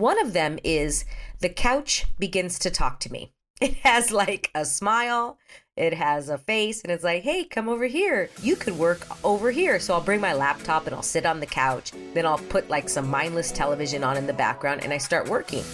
One 0.00 0.24
of 0.24 0.32
them 0.32 0.60
is 0.62 1.04
the 1.40 1.48
couch 1.48 2.06
begins 2.20 2.60
to 2.60 2.70
talk 2.70 3.00
to 3.00 3.12
me. 3.12 3.32
It 3.60 3.74
has 3.78 4.12
like 4.12 4.48
a 4.54 4.64
smile, 4.64 5.38
it 5.76 5.92
has 5.92 6.28
a 6.28 6.38
face, 6.38 6.82
and 6.82 6.92
it's 6.92 7.02
like, 7.02 7.24
hey, 7.24 7.42
come 7.42 7.68
over 7.68 7.86
here. 7.86 8.30
You 8.40 8.54
could 8.54 8.78
work 8.78 9.04
over 9.24 9.50
here. 9.50 9.80
So 9.80 9.94
I'll 9.94 10.00
bring 10.00 10.20
my 10.20 10.34
laptop 10.34 10.86
and 10.86 10.94
I'll 10.94 11.02
sit 11.02 11.26
on 11.26 11.40
the 11.40 11.46
couch. 11.46 11.90
Then 12.14 12.26
I'll 12.26 12.38
put 12.38 12.70
like 12.70 12.88
some 12.88 13.10
mindless 13.10 13.50
television 13.50 14.04
on 14.04 14.16
in 14.16 14.28
the 14.28 14.32
background 14.32 14.84
and 14.84 14.92
I 14.92 14.98
start 14.98 15.28
working. 15.28 15.64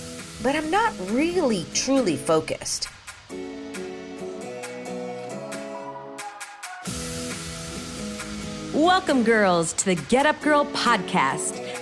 But 0.43 0.57
I'm 0.57 0.71
not 0.71 0.95
really 1.11 1.67
truly 1.75 2.17
focused. 2.17 2.89
Welcome, 8.73 9.23
girls, 9.23 9.75
to 9.75 9.85
the 9.85 10.03
Get 10.09 10.25
Up 10.25 10.41
Girl 10.41 10.65
podcast, 10.65 11.64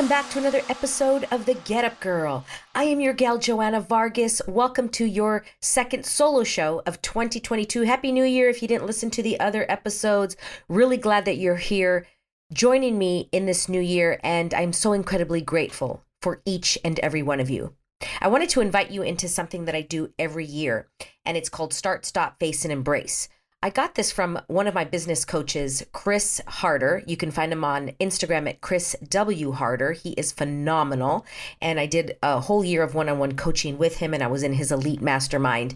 Welcome 0.00 0.16
back 0.16 0.30
to 0.30 0.38
another 0.38 0.62
episode 0.70 1.28
of 1.30 1.44
The 1.44 1.52
Get 1.52 1.84
Up 1.84 2.00
Girl. 2.00 2.46
I 2.74 2.84
am 2.84 3.00
your 3.00 3.12
gal, 3.12 3.36
Joanna 3.36 3.82
Vargas. 3.82 4.40
Welcome 4.48 4.88
to 4.88 5.04
your 5.04 5.44
second 5.60 6.06
solo 6.06 6.42
show 6.42 6.80
of 6.86 7.02
2022. 7.02 7.82
Happy 7.82 8.10
New 8.10 8.24
Year 8.24 8.48
if 8.48 8.62
you 8.62 8.68
didn't 8.68 8.86
listen 8.86 9.10
to 9.10 9.22
the 9.22 9.38
other 9.38 9.70
episodes. 9.70 10.38
Really 10.70 10.96
glad 10.96 11.26
that 11.26 11.36
you're 11.36 11.56
here 11.56 12.06
joining 12.50 12.96
me 12.96 13.28
in 13.30 13.44
this 13.44 13.68
new 13.68 13.82
year, 13.82 14.18
and 14.24 14.54
I'm 14.54 14.72
so 14.72 14.94
incredibly 14.94 15.42
grateful 15.42 16.02
for 16.22 16.40
each 16.46 16.78
and 16.82 16.98
every 17.00 17.22
one 17.22 17.38
of 17.38 17.50
you. 17.50 17.74
I 18.22 18.28
wanted 18.28 18.48
to 18.50 18.62
invite 18.62 18.90
you 18.90 19.02
into 19.02 19.28
something 19.28 19.66
that 19.66 19.74
I 19.74 19.82
do 19.82 20.14
every 20.18 20.46
year, 20.46 20.88
and 21.26 21.36
it's 21.36 21.50
called 21.50 21.74
Start, 21.74 22.06
Stop, 22.06 22.38
Face, 22.40 22.64
and 22.64 22.72
Embrace. 22.72 23.28
I 23.62 23.68
got 23.68 23.94
this 23.94 24.10
from 24.10 24.40
one 24.46 24.66
of 24.66 24.72
my 24.72 24.84
business 24.84 25.26
coaches, 25.26 25.84
Chris 25.92 26.40
Harder. 26.46 27.02
You 27.06 27.18
can 27.18 27.30
find 27.30 27.52
him 27.52 27.62
on 27.62 27.90
Instagram 28.00 28.48
at 28.48 28.62
Chris 28.62 28.96
W. 29.06 29.52
Harder. 29.52 29.92
He 29.92 30.12
is 30.12 30.32
phenomenal. 30.32 31.26
And 31.60 31.78
I 31.78 31.84
did 31.84 32.16
a 32.22 32.40
whole 32.40 32.64
year 32.64 32.82
of 32.82 32.94
one 32.94 33.10
on 33.10 33.18
one 33.18 33.36
coaching 33.36 33.76
with 33.76 33.98
him, 33.98 34.14
and 34.14 34.22
I 34.22 34.28
was 34.28 34.42
in 34.42 34.54
his 34.54 34.72
elite 34.72 35.02
mastermind 35.02 35.74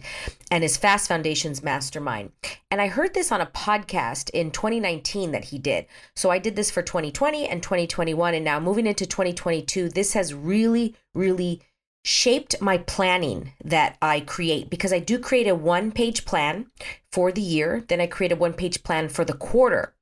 and 0.49 0.63
his 0.63 0.77
Fast 0.77 1.07
Foundations 1.07 1.61
mastermind. 1.61 2.31
And 2.71 2.81
I 2.81 2.87
heard 2.87 3.13
this 3.13 3.31
on 3.31 3.39
a 3.39 3.45
podcast 3.45 4.31
in 4.31 4.49
2019 4.49 5.31
that 5.33 5.45
he 5.45 5.59
did. 5.59 5.85
So 6.15 6.31
I 6.31 6.39
did 6.39 6.55
this 6.55 6.71
for 6.71 6.81
2020 6.81 7.47
and 7.47 7.61
2021. 7.61 8.33
And 8.33 8.43
now 8.43 8.59
moving 8.59 8.87
into 8.87 9.05
2022, 9.05 9.89
this 9.89 10.13
has 10.13 10.33
really, 10.33 10.95
really 11.13 11.61
shaped 12.05 12.61
my 12.61 12.77
planning 12.77 13.53
that 13.63 13.97
I 13.99 14.19
create 14.19 14.69
because 14.69 14.93
I 14.93 14.99
do 14.99 15.17
create 15.17 15.47
a 15.47 15.55
one 15.55 15.91
page 15.91 16.23
plan 16.23 16.67
for 17.11 17.31
the 17.31 17.41
year, 17.41 17.83
then 17.87 17.99
I 17.99 18.05
create 18.05 18.31
a 18.31 18.35
one 18.35 18.53
page 18.53 18.83
plan 18.83 19.09
for 19.09 19.25
the 19.25 19.33
quarter. 19.33 19.95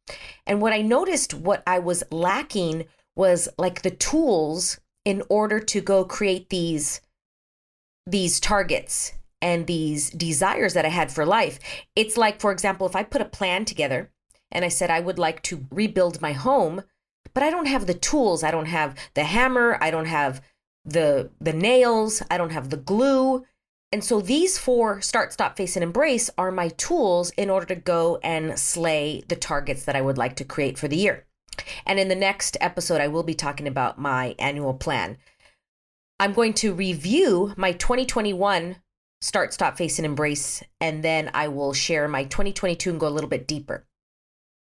And 0.45 0.61
what 0.61 0.73
I 0.73 0.81
noticed, 0.81 1.33
what 1.33 1.63
I 1.65 1.79
was 1.79 2.03
lacking 2.11 2.85
was 3.15 3.47
like 3.57 3.81
the 3.81 3.91
tools 3.91 4.81
in 5.05 5.23
order 5.29 5.61
to 5.61 5.79
go 5.79 6.03
create 6.03 6.49
these 6.49 6.99
these 8.05 8.41
targets 8.41 9.13
and 9.41 9.65
these 9.65 10.09
desires 10.09 10.73
that 10.73 10.85
I 10.85 10.89
had 10.89 11.09
for 11.09 11.25
life. 11.25 11.57
It's 11.95 12.17
like, 12.17 12.41
for 12.41 12.51
example, 12.51 12.85
if 12.85 12.97
I 12.97 13.03
put 13.03 13.21
a 13.21 13.25
plan 13.25 13.63
together 13.63 14.11
and 14.51 14.65
I 14.65 14.67
said 14.67 14.89
I 14.89 14.99
would 14.99 15.17
like 15.17 15.41
to 15.43 15.65
rebuild 15.71 16.21
my 16.21 16.33
home, 16.33 16.83
but 17.33 17.43
I 17.43 17.49
don't 17.49 17.67
have 17.67 17.87
the 17.87 17.93
tools. 17.93 18.43
I 18.43 18.51
don't 18.51 18.65
have 18.65 18.93
the 19.13 19.23
hammer. 19.23 19.77
I 19.79 19.89
don't 19.89 20.07
have 20.07 20.41
the 20.85 21.31
the 21.39 21.53
nails, 21.53 22.21
I 22.29 22.37
don't 22.37 22.51
have 22.51 22.69
the 22.69 22.77
glue. 22.77 23.45
And 23.91 24.03
so 24.03 24.21
these 24.21 24.57
four 24.57 25.01
start, 25.01 25.33
stop, 25.33 25.55
face, 25.55 25.75
and 25.75 25.83
embrace 25.83 26.29
are 26.37 26.51
my 26.51 26.69
tools 26.69 27.29
in 27.31 27.49
order 27.49 27.67
to 27.67 27.75
go 27.75 28.19
and 28.23 28.57
slay 28.57 29.23
the 29.27 29.35
targets 29.35 29.85
that 29.85 29.95
I 29.95 30.01
would 30.01 30.17
like 30.17 30.35
to 30.37 30.43
create 30.43 30.79
for 30.79 30.87
the 30.87 30.97
year. 30.97 31.25
And 31.85 31.99
in 31.99 32.07
the 32.07 32.15
next 32.15 32.57
episode, 32.59 33.01
I 33.01 33.07
will 33.07 33.21
be 33.21 33.35
talking 33.35 33.67
about 33.67 33.99
my 33.99 34.35
annual 34.39 34.73
plan. 34.73 35.17
I'm 36.19 36.33
going 36.33 36.53
to 36.55 36.73
review 36.73 37.53
my 37.55 37.73
2021 37.73 38.77
start, 39.23 39.53
stop, 39.53 39.77
face, 39.77 39.99
and 39.99 40.05
embrace, 40.05 40.61
and 40.81 41.01
then 41.01 41.31
I 41.33 41.47
will 41.47 41.73
share 41.73 42.07
my 42.07 42.25
2022 42.25 42.89
and 42.89 42.99
go 42.99 43.07
a 43.07 43.09
little 43.09 43.29
bit 43.29 43.47
deeper. 43.47 43.87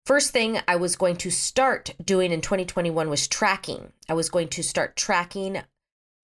First 0.04 0.32
thing 0.32 0.58
I 0.68 0.76
was 0.76 0.94
going 0.94 1.16
to 1.16 1.30
start 1.30 1.94
doing 2.04 2.32
in 2.32 2.42
2021 2.42 3.08
was 3.08 3.28
tracking. 3.28 3.92
I 4.08 4.14
was 4.14 4.28
going 4.28 4.48
to 4.48 4.62
start 4.62 4.96
tracking 4.96 5.62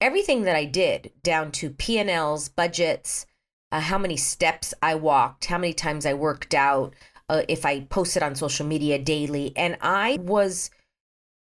everything 0.01 0.43
that 0.43 0.57
I 0.57 0.65
did 0.65 1.13
down 1.23 1.53
to 1.53 1.71
P&Ls, 1.71 2.49
budgets, 2.49 3.27
uh, 3.71 3.81
how 3.81 3.99
many 3.99 4.17
steps 4.17 4.73
I 4.83 4.95
walked, 4.95 5.47
how 5.47 5.59
many 5.59 5.73
times 5.73 6.07
I 6.07 6.15
worked 6.15 6.55
out, 6.55 6.95
uh, 7.29 7.43
if 7.49 7.67
I 7.67 7.81
posted 7.81 8.23
on 8.23 8.35
social 8.35 8.67
media 8.67 8.99
daily. 8.99 9.53
And 9.57 9.77
I 9.81 10.19
was, 10.21 10.71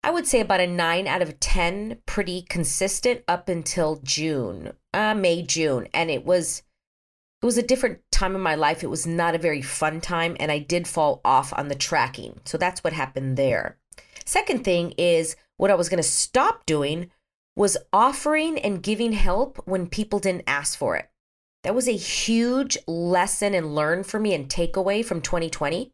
I 0.03 0.11
would 0.11 0.27
say 0.27 0.41
about 0.41 0.61
a 0.61 0.67
nine 0.67 1.07
out 1.07 1.23
of 1.23 1.39
10, 1.39 1.99
pretty 2.07 2.43
consistent 2.43 3.23
up 3.29 3.49
until 3.49 4.01
June, 4.03 4.73
uh, 4.93 5.15
May, 5.15 5.43
June. 5.43 5.87
And 5.95 6.11
it 6.11 6.25
was, 6.25 6.63
it 7.43 7.47
was 7.47 7.59
a 7.59 7.63
different 7.63 8.01
time 8.11 8.35
in 8.35 8.41
my 8.41 8.55
life. 8.55 8.83
It 8.83 8.91
was 8.91 9.07
not 9.07 9.35
a 9.35 9.39
very 9.39 9.63
fun 9.63 10.01
time. 10.01 10.37
And 10.41 10.51
I 10.51 10.59
did 10.59 10.89
fall 10.89 11.21
off 11.25 11.53
on 11.57 11.69
the 11.69 11.75
tracking. 11.75 12.41
So 12.45 12.59
that's 12.59 12.83
what 12.83 12.93
happened 12.93 13.37
there. 13.37 13.79
Second 14.25 14.65
thing 14.65 14.93
is 14.99 15.37
what 15.57 15.71
I 15.71 15.75
was 15.75 15.89
going 15.89 16.03
to 16.03 16.09
stop 16.09 16.67
doing 16.67 17.11
was 17.61 17.77
offering 17.93 18.59
and 18.59 18.83
giving 18.83 19.13
help 19.13 19.61
when 19.67 19.87
people 19.87 20.19
didn't 20.19 20.45
ask 20.47 20.79
for 20.79 20.97
it. 20.97 21.11
That 21.63 21.75
was 21.75 21.87
a 21.87 21.93
huge 21.93 22.79
lesson 22.87 23.53
and 23.53 23.75
learn 23.75 24.03
for 24.03 24.19
me 24.19 24.33
and 24.33 24.49
takeaway 24.49 25.05
from 25.05 25.21
2020. 25.21 25.93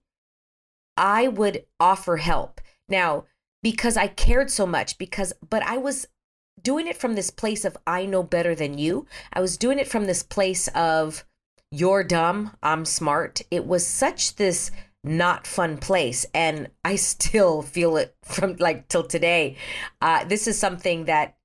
I 0.97 1.27
would 1.27 1.65
offer 1.81 2.19
help. 2.19 2.61
Now, 2.89 3.25
because 3.65 3.97
I 3.97 4.07
cared 4.07 4.49
so 4.49 4.65
much, 4.65 4.97
because, 4.97 5.33
but 5.51 5.65
I 5.65 5.77
was 5.77 6.07
doing 6.63 6.87
it 6.87 6.97
from 6.97 7.17
this 7.17 7.31
place 7.31 7.65
of 7.65 7.77
I 7.85 8.07
know 8.07 8.23
better 8.23 8.55
than 8.55 8.79
you. 8.79 9.09
I 9.33 9.41
was 9.41 9.57
doing 9.57 9.81
it 9.81 9.89
from 9.89 10.05
this 10.05 10.23
place 10.23 10.69
of 10.69 11.25
you're 11.73 12.05
dumb, 12.05 12.57
I'm 12.63 12.85
smart. 12.85 13.41
It 13.51 13.67
was 13.67 13.85
such 13.85 14.37
this 14.37 14.71
not 15.03 15.49
fun 15.49 15.79
place. 15.79 16.27
And 16.33 16.69
I 16.85 16.95
still 17.13 17.63
feel 17.63 17.97
it 17.97 18.15
from 18.23 18.55
like 18.61 18.87
till 18.87 19.03
today. 19.03 19.57
Uh, 20.01 20.25
this 20.25 20.47
is 20.47 20.57
something 20.57 21.07
that 21.07 21.36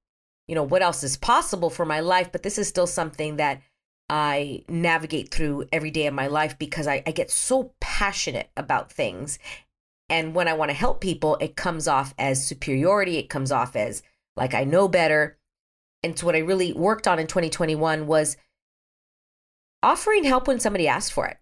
you 0.52 0.56
know, 0.56 0.64
what 0.64 0.82
else 0.82 1.02
is 1.02 1.16
possible 1.16 1.70
for 1.70 1.86
my 1.86 2.02
life, 2.02 2.30
but 2.30 2.44
this 2.44 2.58
is 2.58 2.68
still 2.68 2.86
something 2.86 3.38
that 3.38 3.62
I 4.10 4.66
navigate 4.68 5.34
through 5.34 5.70
every 5.72 5.92
day 5.92 6.08
of 6.08 6.14
my 6.14 6.28
life 6.28 6.60
because 6.60 6.88
I, 6.88 7.02
I 7.08 7.12
get 7.12 7.32
so 7.32 7.72
passionate 7.80 8.50
about 8.58 8.92
things. 8.92 9.40
And 10.10 10.36
when 10.36 10.50
I 10.50 10.54
want 10.54 10.70
to 10.70 10.76
help 10.76 11.00
people, 11.00 11.38
it 11.40 11.56
comes 11.56 11.88
off 11.88 12.14
as 12.20 12.46
superiority. 12.46 13.16
It 13.16 13.30
comes 13.30 13.50
off 13.50 13.78
as 13.78 14.04
like 14.36 14.54
I 14.54 14.66
know 14.66 14.90
better. 14.90 15.38
And 16.04 16.20
so 16.20 16.26
what 16.26 16.36
I 16.36 16.40
really 16.40 16.74
worked 16.74 17.08
on 17.08 17.18
in 17.18 17.28
2021 17.28 18.06
was 18.06 18.36
offering 19.82 20.26
help 20.26 20.50
when 20.50 20.60
somebody 20.60 20.86
asked 20.86 21.14
for 21.14 21.28
it. 21.28 21.38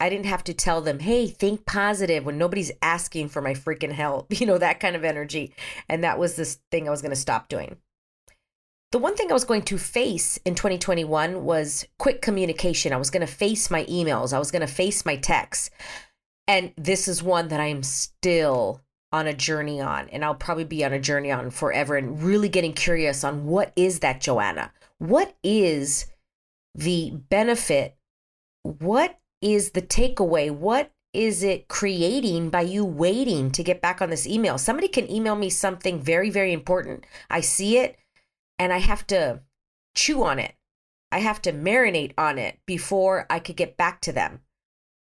I 0.00 0.08
didn't 0.08 0.24
have 0.24 0.44
to 0.44 0.54
tell 0.54 0.80
them, 0.80 1.00
hey, 1.00 1.26
think 1.26 1.66
positive 1.66 2.24
when 2.24 2.38
nobody's 2.38 2.72
asking 2.80 3.28
for 3.28 3.42
my 3.42 3.52
freaking 3.52 3.92
help, 3.92 4.28
you 4.40 4.46
know, 4.46 4.56
that 4.56 4.80
kind 4.80 4.96
of 4.96 5.04
energy. 5.04 5.52
And 5.90 6.02
that 6.04 6.18
was 6.18 6.36
this 6.36 6.58
thing 6.70 6.88
I 6.88 6.90
was 6.90 7.02
going 7.02 7.10
to 7.10 7.16
stop 7.16 7.50
doing. 7.50 7.76
The 8.92 8.98
one 8.98 9.16
thing 9.16 9.30
I 9.30 9.34
was 9.34 9.44
going 9.44 9.62
to 9.62 9.78
face 9.78 10.38
in 10.44 10.54
2021 10.54 11.44
was 11.44 11.86
quick 11.98 12.22
communication. 12.22 12.92
I 12.92 12.96
was 12.96 13.10
going 13.10 13.26
to 13.26 13.32
face 13.32 13.70
my 13.70 13.84
emails, 13.84 14.32
I 14.32 14.38
was 14.38 14.50
going 14.50 14.66
to 14.66 14.72
face 14.72 15.04
my 15.04 15.16
texts. 15.16 15.70
And 16.48 16.72
this 16.76 17.08
is 17.08 17.22
one 17.22 17.48
that 17.48 17.58
I 17.58 17.66
am 17.66 17.82
still 17.82 18.80
on 19.12 19.26
a 19.26 19.34
journey 19.34 19.80
on, 19.80 20.08
and 20.10 20.24
I'll 20.24 20.34
probably 20.34 20.64
be 20.64 20.84
on 20.84 20.92
a 20.92 21.00
journey 21.00 21.32
on 21.32 21.50
forever 21.50 21.96
and 21.96 22.22
really 22.22 22.48
getting 22.48 22.72
curious 22.72 23.24
on 23.24 23.46
what 23.46 23.72
is 23.74 24.00
that, 24.00 24.20
Joanna? 24.20 24.72
What 24.98 25.34
is 25.42 26.06
the 26.74 27.10
benefit? 27.28 27.96
What 28.62 29.18
is 29.42 29.70
the 29.70 29.82
takeaway? 29.82 30.50
What 30.50 30.92
is 31.12 31.42
it 31.42 31.68
creating 31.68 32.50
by 32.50 32.60
you 32.60 32.84
waiting 32.84 33.50
to 33.52 33.64
get 33.64 33.80
back 33.80 34.00
on 34.00 34.10
this 34.10 34.26
email? 34.26 34.58
Somebody 34.58 34.88
can 34.88 35.10
email 35.10 35.34
me 35.34 35.50
something 35.50 36.00
very, 36.00 36.30
very 36.30 36.52
important. 36.52 37.04
I 37.30 37.40
see 37.40 37.78
it 37.78 37.96
and 38.58 38.72
I 38.72 38.78
have 38.78 39.06
to 39.08 39.40
chew 39.94 40.22
on 40.24 40.38
it. 40.38 40.54
I 41.12 41.20
have 41.20 41.40
to 41.42 41.52
marinate 41.52 42.12
on 42.18 42.38
it 42.38 42.58
before 42.66 43.26
I 43.30 43.38
could 43.38 43.56
get 43.56 43.76
back 43.76 44.00
to 44.02 44.12
them. 44.12 44.40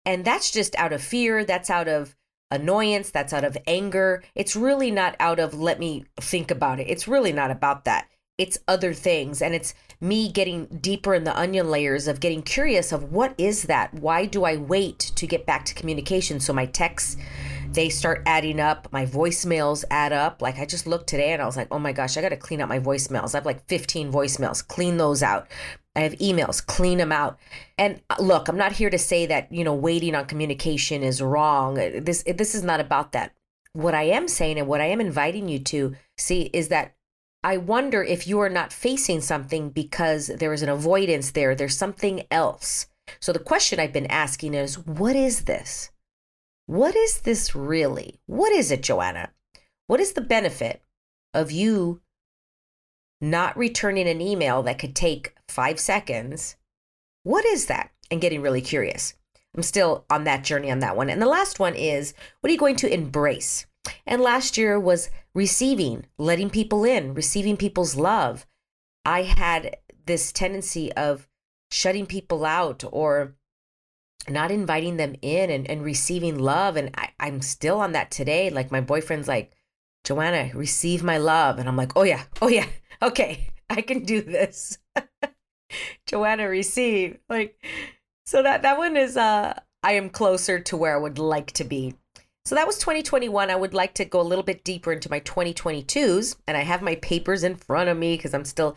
And 0.05 0.25
that's 0.25 0.51
just 0.51 0.75
out 0.75 0.93
of 0.93 1.01
fear, 1.01 1.45
that's 1.45 1.69
out 1.69 1.87
of 1.87 2.15
annoyance, 2.49 3.11
that's 3.11 3.33
out 3.33 3.43
of 3.43 3.57
anger. 3.67 4.23
It's 4.35 4.55
really 4.55 4.91
not 4.91 5.15
out 5.19 5.39
of 5.39 5.53
let 5.53 5.79
me 5.79 6.05
think 6.19 6.51
about 6.51 6.79
it. 6.79 6.89
It's 6.89 7.07
really 7.07 7.31
not 7.31 7.51
about 7.51 7.85
that. 7.85 8.07
It's 8.37 8.57
other 8.67 8.93
things. 8.93 9.41
And 9.41 9.53
it's 9.53 9.73
me 9.99 10.31
getting 10.31 10.65
deeper 10.65 11.13
in 11.13 11.23
the 11.23 11.37
onion 11.37 11.69
layers 11.69 12.07
of 12.07 12.19
getting 12.19 12.41
curious 12.41 12.91
of 12.91 13.11
what 13.11 13.35
is 13.37 13.63
that? 13.63 13.93
Why 13.93 14.25
do 14.25 14.43
I 14.43 14.57
wait 14.57 14.99
to 15.15 15.27
get 15.27 15.45
back 15.45 15.65
to 15.65 15.75
communication? 15.75 16.39
So 16.39 16.51
my 16.51 16.65
texts, 16.65 17.17
they 17.73 17.89
start 17.89 18.23
adding 18.25 18.59
up. 18.59 18.87
My 18.91 19.05
voicemails 19.05 19.83
add 19.89 20.11
up. 20.11 20.41
Like 20.41 20.59
I 20.59 20.65
just 20.65 20.87
looked 20.87 21.07
today 21.07 21.31
and 21.31 21.41
I 21.41 21.45
was 21.45 21.57
like, 21.57 21.69
oh 21.71 21.79
my 21.79 21.93
gosh, 21.93 22.17
I 22.17 22.21
got 22.21 22.29
to 22.29 22.37
clean 22.37 22.61
out 22.61 22.69
my 22.69 22.79
voicemails. 22.79 23.33
I 23.33 23.37
have 23.37 23.45
like 23.45 23.65
15 23.67 24.11
voicemails. 24.11 24.67
Clean 24.67 24.97
those 24.97 25.23
out. 25.23 25.47
I 25.95 26.01
have 26.01 26.13
emails, 26.13 26.65
clean 26.65 26.97
them 26.97 27.11
out. 27.11 27.37
And 27.77 28.01
uh, 28.09 28.15
look, 28.19 28.47
I'm 28.47 28.57
not 28.57 28.71
here 28.71 28.89
to 28.89 28.97
say 28.97 29.25
that, 29.25 29.51
you 29.51 29.63
know, 29.63 29.73
waiting 29.73 30.15
on 30.15 30.25
communication 30.25 31.03
is 31.03 31.21
wrong. 31.21 31.75
This 31.75 32.23
this 32.23 32.55
is 32.55 32.63
not 32.63 32.79
about 32.79 33.11
that. 33.11 33.33
What 33.73 33.93
I 33.93 34.03
am 34.03 34.27
saying 34.27 34.57
and 34.57 34.67
what 34.67 34.81
I 34.81 34.85
am 34.85 35.01
inviting 35.01 35.49
you 35.49 35.59
to 35.59 35.95
see 36.17 36.49
is 36.53 36.69
that 36.69 36.95
I 37.43 37.57
wonder 37.57 38.03
if 38.03 38.27
you 38.27 38.39
are 38.39 38.49
not 38.49 38.71
facing 38.71 39.21
something 39.21 39.69
because 39.69 40.27
there 40.27 40.53
is 40.53 40.61
an 40.61 40.69
avoidance 40.69 41.31
there. 41.31 41.55
There's 41.55 41.77
something 41.77 42.23
else. 42.29 42.87
So 43.19 43.33
the 43.33 43.39
question 43.39 43.79
I've 43.79 43.93
been 43.93 44.07
asking 44.07 44.53
is, 44.53 44.77
what 44.77 45.15
is 45.15 45.43
this? 45.43 45.89
What 46.65 46.95
is 46.95 47.21
this 47.21 47.55
really? 47.55 48.19
What 48.25 48.51
is 48.51 48.71
it, 48.71 48.83
Joanna? 48.83 49.31
What 49.87 49.99
is 49.99 50.13
the 50.13 50.21
benefit 50.21 50.81
of 51.33 51.51
you 51.51 52.01
not 53.19 53.57
returning 53.57 54.07
an 54.07 54.21
email 54.21 54.63
that 54.63 54.79
could 54.79 54.95
take 54.95 55.35
five 55.47 55.79
seconds? 55.79 56.55
What 57.23 57.45
is 57.45 57.67
that? 57.67 57.91
And 58.09 58.21
getting 58.21 58.41
really 58.41 58.61
curious. 58.61 59.13
I'm 59.55 59.63
still 59.63 60.05
on 60.09 60.23
that 60.23 60.43
journey 60.43 60.71
on 60.71 60.79
that 60.79 60.95
one. 60.95 61.09
And 61.09 61.21
the 61.21 61.27
last 61.27 61.59
one 61.59 61.75
is 61.75 62.13
what 62.39 62.49
are 62.49 62.53
you 62.53 62.59
going 62.59 62.77
to 62.77 62.93
embrace? 62.93 63.65
And 64.05 64.21
last 64.21 64.57
year 64.57 64.79
was 64.79 65.09
receiving, 65.33 66.05
letting 66.17 66.49
people 66.49 66.83
in, 66.83 67.13
receiving 67.13 67.57
people's 67.57 67.95
love. 67.95 68.45
I 69.05 69.23
had 69.23 69.77
this 70.05 70.31
tendency 70.31 70.91
of 70.93 71.27
shutting 71.71 72.05
people 72.05 72.45
out 72.45 72.83
or 72.91 73.35
not 74.29 74.51
inviting 74.51 74.97
them 74.97 75.15
in 75.21 75.49
and, 75.49 75.69
and 75.69 75.83
receiving 75.83 76.39
love. 76.39 76.75
And 76.75 76.91
I, 76.95 77.09
I'm 77.19 77.41
still 77.41 77.79
on 77.79 77.91
that 77.93 78.11
today. 78.11 78.49
Like 78.49 78.71
my 78.71 78.81
boyfriend's 78.81 79.27
like, 79.27 79.51
Joanna, 80.03 80.51
receive 80.53 81.03
my 81.03 81.17
love. 81.17 81.59
And 81.59 81.67
I'm 81.67 81.77
like, 81.77 81.93
oh 81.95 82.03
yeah, 82.03 82.23
oh 82.41 82.47
yeah, 82.47 82.67
okay, 83.01 83.49
I 83.69 83.81
can 83.81 84.03
do 84.03 84.21
this. 84.21 84.77
Joanna, 86.05 86.49
receive. 86.49 87.19
Like, 87.29 87.63
so 88.25 88.43
that 88.43 88.61
that 88.63 88.77
one 88.77 88.97
is 88.97 89.17
uh 89.17 89.59
I 89.83 89.93
am 89.93 90.09
closer 90.09 90.59
to 90.59 90.77
where 90.77 90.95
I 90.95 90.99
would 90.99 91.17
like 91.17 91.51
to 91.53 91.63
be. 91.63 91.95
So 92.45 92.55
that 92.55 92.67
was 92.67 92.79
2021. 92.79 93.49
I 93.49 93.55
would 93.55 93.73
like 93.73 93.93
to 93.95 94.05
go 94.05 94.19
a 94.19 94.23
little 94.23 94.43
bit 94.43 94.63
deeper 94.63 94.91
into 94.91 95.09
my 95.09 95.19
2022s, 95.19 96.35
and 96.47 96.57
I 96.57 96.61
have 96.61 96.81
my 96.81 96.95
papers 96.95 97.43
in 97.43 97.55
front 97.55 97.89
of 97.89 97.97
me 97.97 98.17
because 98.17 98.33
I'm 98.33 98.45
still 98.45 98.75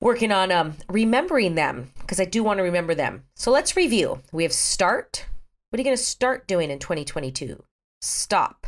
working 0.00 0.32
on 0.32 0.52
um, 0.52 0.74
remembering 0.88 1.54
them 1.54 1.90
because 2.00 2.20
I 2.20 2.24
do 2.24 2.42
want 2.42 2.58
to 2.58 2.64
remember 2.64 2.94
them. 2.94 3.24
So 3.34 3.50
let's 3.50 3.76
review. 3.76 4.20
We 4.32 4.42
have 4.42 4.52
start. 4.52 5.26
What 5.70 5.78
are 5.78 5.80
you 5.80 5.84
going 5.84 5.96
to 5.96 6.02
start 6.02 6.46
doing 6.46 6.70
in 6.70 6.78
2022? 6.78 7.62
Stop. 8.00 8.66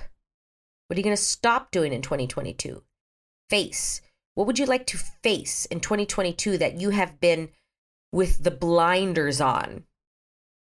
What 0.86 0.96
are 0.96 1.00
you 1.00 1.04
going 1.04 1.16
to 1.16 1.22
stop 1.22 1.70
doing 1.70 1.92
in 1.92 2.02
2022? 2.02 2.82
Face. 3.50 4.00
What 4.34 4.46
would 4.46 4.58
you 4.58 4.66
like 4.66 4.86
to 4.88 4.98
face 4.98 5.66
in 5.66 5.80
2022 5.80 6.58
that 6.58 6.80
you 6.80 6.90
have 6.90 7.20
been 7.20 7.50
with 8.12 8.44
the 8.44 8.50
blinders 8.50 9.40
on? 9.40 9.84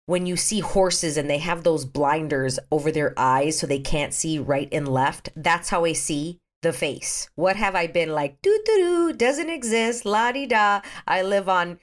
when 0.06 0.26
you 0.26 0.36
see 0.36 0.60
horses 0.60 1.16
and 1.16 1.30
they 1.30 1.38
have 1.38 1.62
those 1.62 1.84
blinders 1.84 2.58
over 2.70 2.90
their 2.90 3.14
eyes 3.16 3.58
so 3.58 3.66
they 3.66 3.78
can't 3.78 4.12
see 4.12 4.38
right 4.38 4.68
and 4.72 4.88
left, 4.88 5.30
that's 5.36 5.68
how 5.70 5.84
I 5.84 5.92
see 5.92 6.38
the 6.62 6.72
face. 6.72 7.28
What 7.34 7.56
have 7.56 7.74
I 7.74 7.86
been 7.86 8.10
like? 8.10 8.40
Doo 8.40 8.58
doo 8.64 8.76
doo, 8.76 9.12
doesn't 9.12 9.50
exist, 9.50 10.04
la 10.04 10.32
di 10.32 10.46
da. 10.46 10.80
I 11.06 11.22
live 11.22 11.48
on 11.48 11.78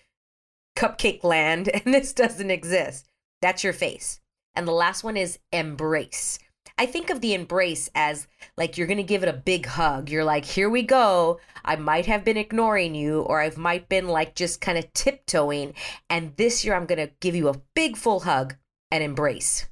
cupcake 0.75 1.23
land 1.23 1.67
and 1.73 1.93
this 1.93 2.13
doesn't 2.13 2.51
exist. 2.51 3.07
That's 3.41 3.63
your 3.63 3.73
face. 3.73 4.19
And 4.55 4.67
the 4.67 4.71
last 4.71 5.03
one 5.03 5.17
is 5.17 5.39
embrace. 5.51 6.39
I 6.77 6.85
think 6.85 7.09
of 7.09 7.19
the 7.19 7.33
embrace 7.33 7.89
as 7.93 8.27
like 8.57 8.77
you're 8.77 8.87
going 8.87 8.97
to 8.97 9.03
give 9.03 9.21
it 9.21 9.29
a 9.29 9.33
big 9.33 9.65
hug. 9.65 10.09
You're 10.09 10.23
like, 10.23 10.45
here 10.45 10.69
we 10.69 10.81
go. 10.81 11.39
I 11.65 11.75
might 11.75 12.05
have 12.05 12.23
been 12.23 12.37
ignoring 12.37 12.95
you, 12.95 13.21
or 13.21 13.41
I've 13.41 13.57
might 13.57 13.89
been 13.89 14.07
like 14.07 14.33
just 14.33 14.61
kind 14.61 14.77
of 14.77 14.91
tiptoeing. 14.93 15.73
And 16.09 16.35
this 16.37 16.63
year, 16.63 16.75
I'm 16.75 16.85
going 16.85 17.05
to 17.05 17.13
give 17.19 17.35
you 17.35 17.49
a 17.49 17.61
big 17.75 17.97
full 17.97 18.21
hug 18.21 18.55
and 18.91 19.03
embrace. 19.03 19.67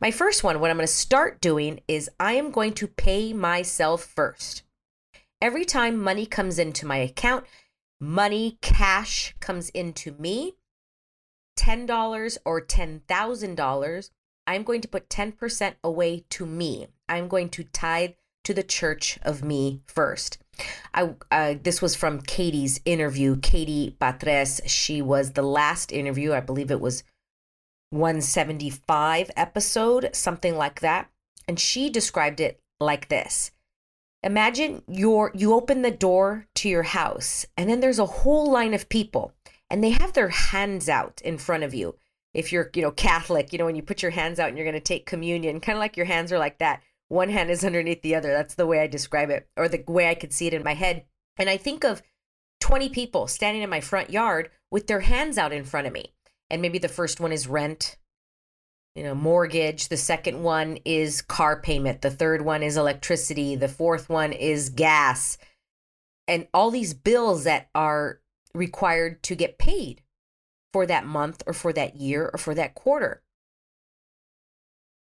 My 0.00 0.10
first 0.10 0.42
one, 0.42 0.60
what 0.60 0.70
I'm 0.70 0.78
going 0.78 0.86
to 0.86 0.92
start 0.92 1.42
doing 1.42 1.80
is 1.86 2.08
I 2.18 2.32
am 2.32 2.50
going 2.50 2.72
to 2.74 2.86
pay 2.86 3.34
myself 3.34 4.02
first. 4.02 4.62
Every 5.42 5.66
time 5.66 5.98
money 5.98 6.24
comes 6.24 6.58
into 6.58 6.86
my 6.86 6.96
account, 6.96 7.44
money, 8.00 8.56
cash 8.62 9.34
comes 9.40 9.68
into 9.70 10.12
me, 10.12 10.54
$10 11.58 12.38
or 12.46 12.62
$10,000, 12.62 14.10
I'm 14.46 14.62
going 14.62 14.80
to 14.80 14.88
put 14.88 15.10
10% 15.10 15.74
away 15.84 16.24
to 16.30 16.46
me. 16.46 16.86
I'm 17.06 17.28
going 17.28 17.50
to 17.50 17.64
tithe 17.64 18.12
to 18.44 18.54
the 18.54 18.62
church 18.62 19.18
of 19.20 19.44
me 19.44 19.82
first. 19.86 20.38
I 20.94 21.14
uh, 21.30 21.54
this 21.62 21.82
was 21.82 21.94
from 21.94 22.22
Katie's 22.22 22.80
interview. 22.86 23.36
Katie 23.36 23.96
Patres. 24.00 24.62
She 24.66 25.02
was 25.02 25.32
the 25.32 25.42
last 25.42 25.92
interview. 25.92 26.32
I 26.32 26.40
believe 26.40 26.70
it 26.70 26.80
was 26.80 27.02
175 27.90 29.30
episode, 29.36 30.10
something 30.12 30.56
like 30.56 30.80
that. 30.80 31.10
And 31.46 31.58
she 31.58 31.90
described 31.90 32.40
it 32.40 32.60
like 32.80 33.08
this. 33.08 33.50
Imagine 34.22 34.82
you're 34.86 35.30
you 35.34 35.54
open 35.54 35.82
the 35.82 35.90
door 35.90 36.46
to 36.56 36.68
your 36.68 36.82
house 36.82 37.46
and 37.56 37.70
then 37.70 37.80
there's 37.80 37.98
a 37.98 38.06
whole 38.06 38.50
line 38.50 38.74
of 38.74 38.88
people 38.88 39.32
and 39.70 39.82
they 39.82 39.90
have 39.90 40.12
their 40.12 40.28
hands 40.28 40.88
out 40.88 41.20
in 41.24 41.38
front 41.38 41.62
of 41.62 41.72
you 41.72 41.96
if 42.32 42.52
you're, 42.52 42.70
you 42.74 42.82
know, 42.82 42.90
Catholic, 42.90 43.52
you 43.52 43.58
know, 43.58 43.64
when 43.64 43.76
you 43.76 43.82
put 43.82 44.02
your 44.02 44.12
hands 44.12 44.38
out 44.38 44.48
and 44.48 44.56
you're 44.56 44.66
going 44.66 44.74
to 44.74 44.80
take 44.80 45.06
communion, 45.06 45.60
kind 45.60 45.76
of 45.76 45.80
like 45.80 45.96
your 45.96 46.06
hands 46.06 46.32
are 46.32 46.38
like 46.38 46.58
that. 46.58 46.82
One 47.08 47.28
hand 47.28 47.50
is 47.50 47.64
underneath 47.64 48.02
the 48.02 48.14
other. 48.14 48.32
That's 48.32 48.54
the 48.54 48.66
way 48.66 48.80
I 48.80 48.86
describe 48.86 49.30
it, 49.30 49.48
or 49.56 49.68
the 49.68 49.82
way 49.88 50.08
I 50.08 50.14
could 50.14 50.32
see 50.32 50.46
it 50.46 50.54
in 50.54 50.62
my 50.62 50.74
head. 50.74 51.04
And 51.36 51.50
I 51.50 51.56
think 51.56 51.84
of 51.84 52.02
20 52.60 52.88
people 52.90 53.26
standing 53.26 53.62
in 53.62 53.70
my 53.70 53.80
front 53.80 54.10
yard 54.10 54.50
with 54.70 54.86
their 54.86 55.00
hands 55.00 55.38
out 55.38 55.52
in 55.52 55.64
front 55.64 55.88
of 55.88 55.92
me. 55.92 56.12
And 56.50 56.60
maybe 56.60 56.78
the 56.78 56.88
first 56.88 57.20
one 57.20 57.32
is 57.32 57.46
rent, 57.46 57.96
you 58.94 59.04
know, 59.04 59.14
mortgage. 59.14 59.88
The 59.88 59.96
second 59.96 60.42
one 60.42 60.78
is 60.84 61.22
car 61.22 61.60
payment. 61.60 62.02
The 62.02 62.10
third 62.10 62.42
one 62.42 62.62
is 62.62 62.76
electricity. 62.76 63.54
The 63.54 63.68
fourth 63.68 64.08
one 64.08 64.32
is 64.32 64.68
gas. 64.68 65.38
And 66.26 66.48
all 66.52 66.70
these 66.70 66.92
bills 66.92 67.44
that 67.44 67.68
are 67.74 68.20
required 68.54 69.22
to 69.24 69.34
get 69.34 69.58
paid 69.58 70.02
for 70.72 70.86
that 70.86 71.06
month 71.06 71.42
or 71.46 71.52
for 71.52 71.72
that 71.72 71.96
year 71.96 72.30
or 72.32 72.38
for 72.38 72.54
that 72.54 72.74
quarter. 72.74 73.22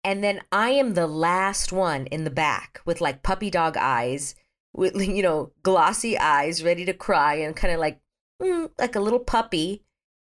And 0.05 0.23
then 0.23 0.41
I 0.51 0.71
am 0.71 0.95
the 0.95 1.07
last 1.07 1.73
one 1.73 2.07
in 2.07 2.25
the 2.25 2.31
back 2.31 2.81
with 2.85 3.01
like 3.01 3.23
puppy 3.23 3.51
dog 3.51 3.77
eyes, 3.77 4.35
with, 4.73 4.97
you 5.07 5.23
know, 5.23 5.53
glossy 5.63 6.19
eyes, 6.19 6.65
ready 6.65 6.85
to 6.85 6.93
cry, 6.93 7.35
and 7.35 7.55
kind 7.55 7.73
of 7.73 7.81
like, 7.81 8.01
mm, 8.41 8.71
like 8.79 8.97
a 8.97 9.01
little 9.01 9.21
puppy 9.21 9.85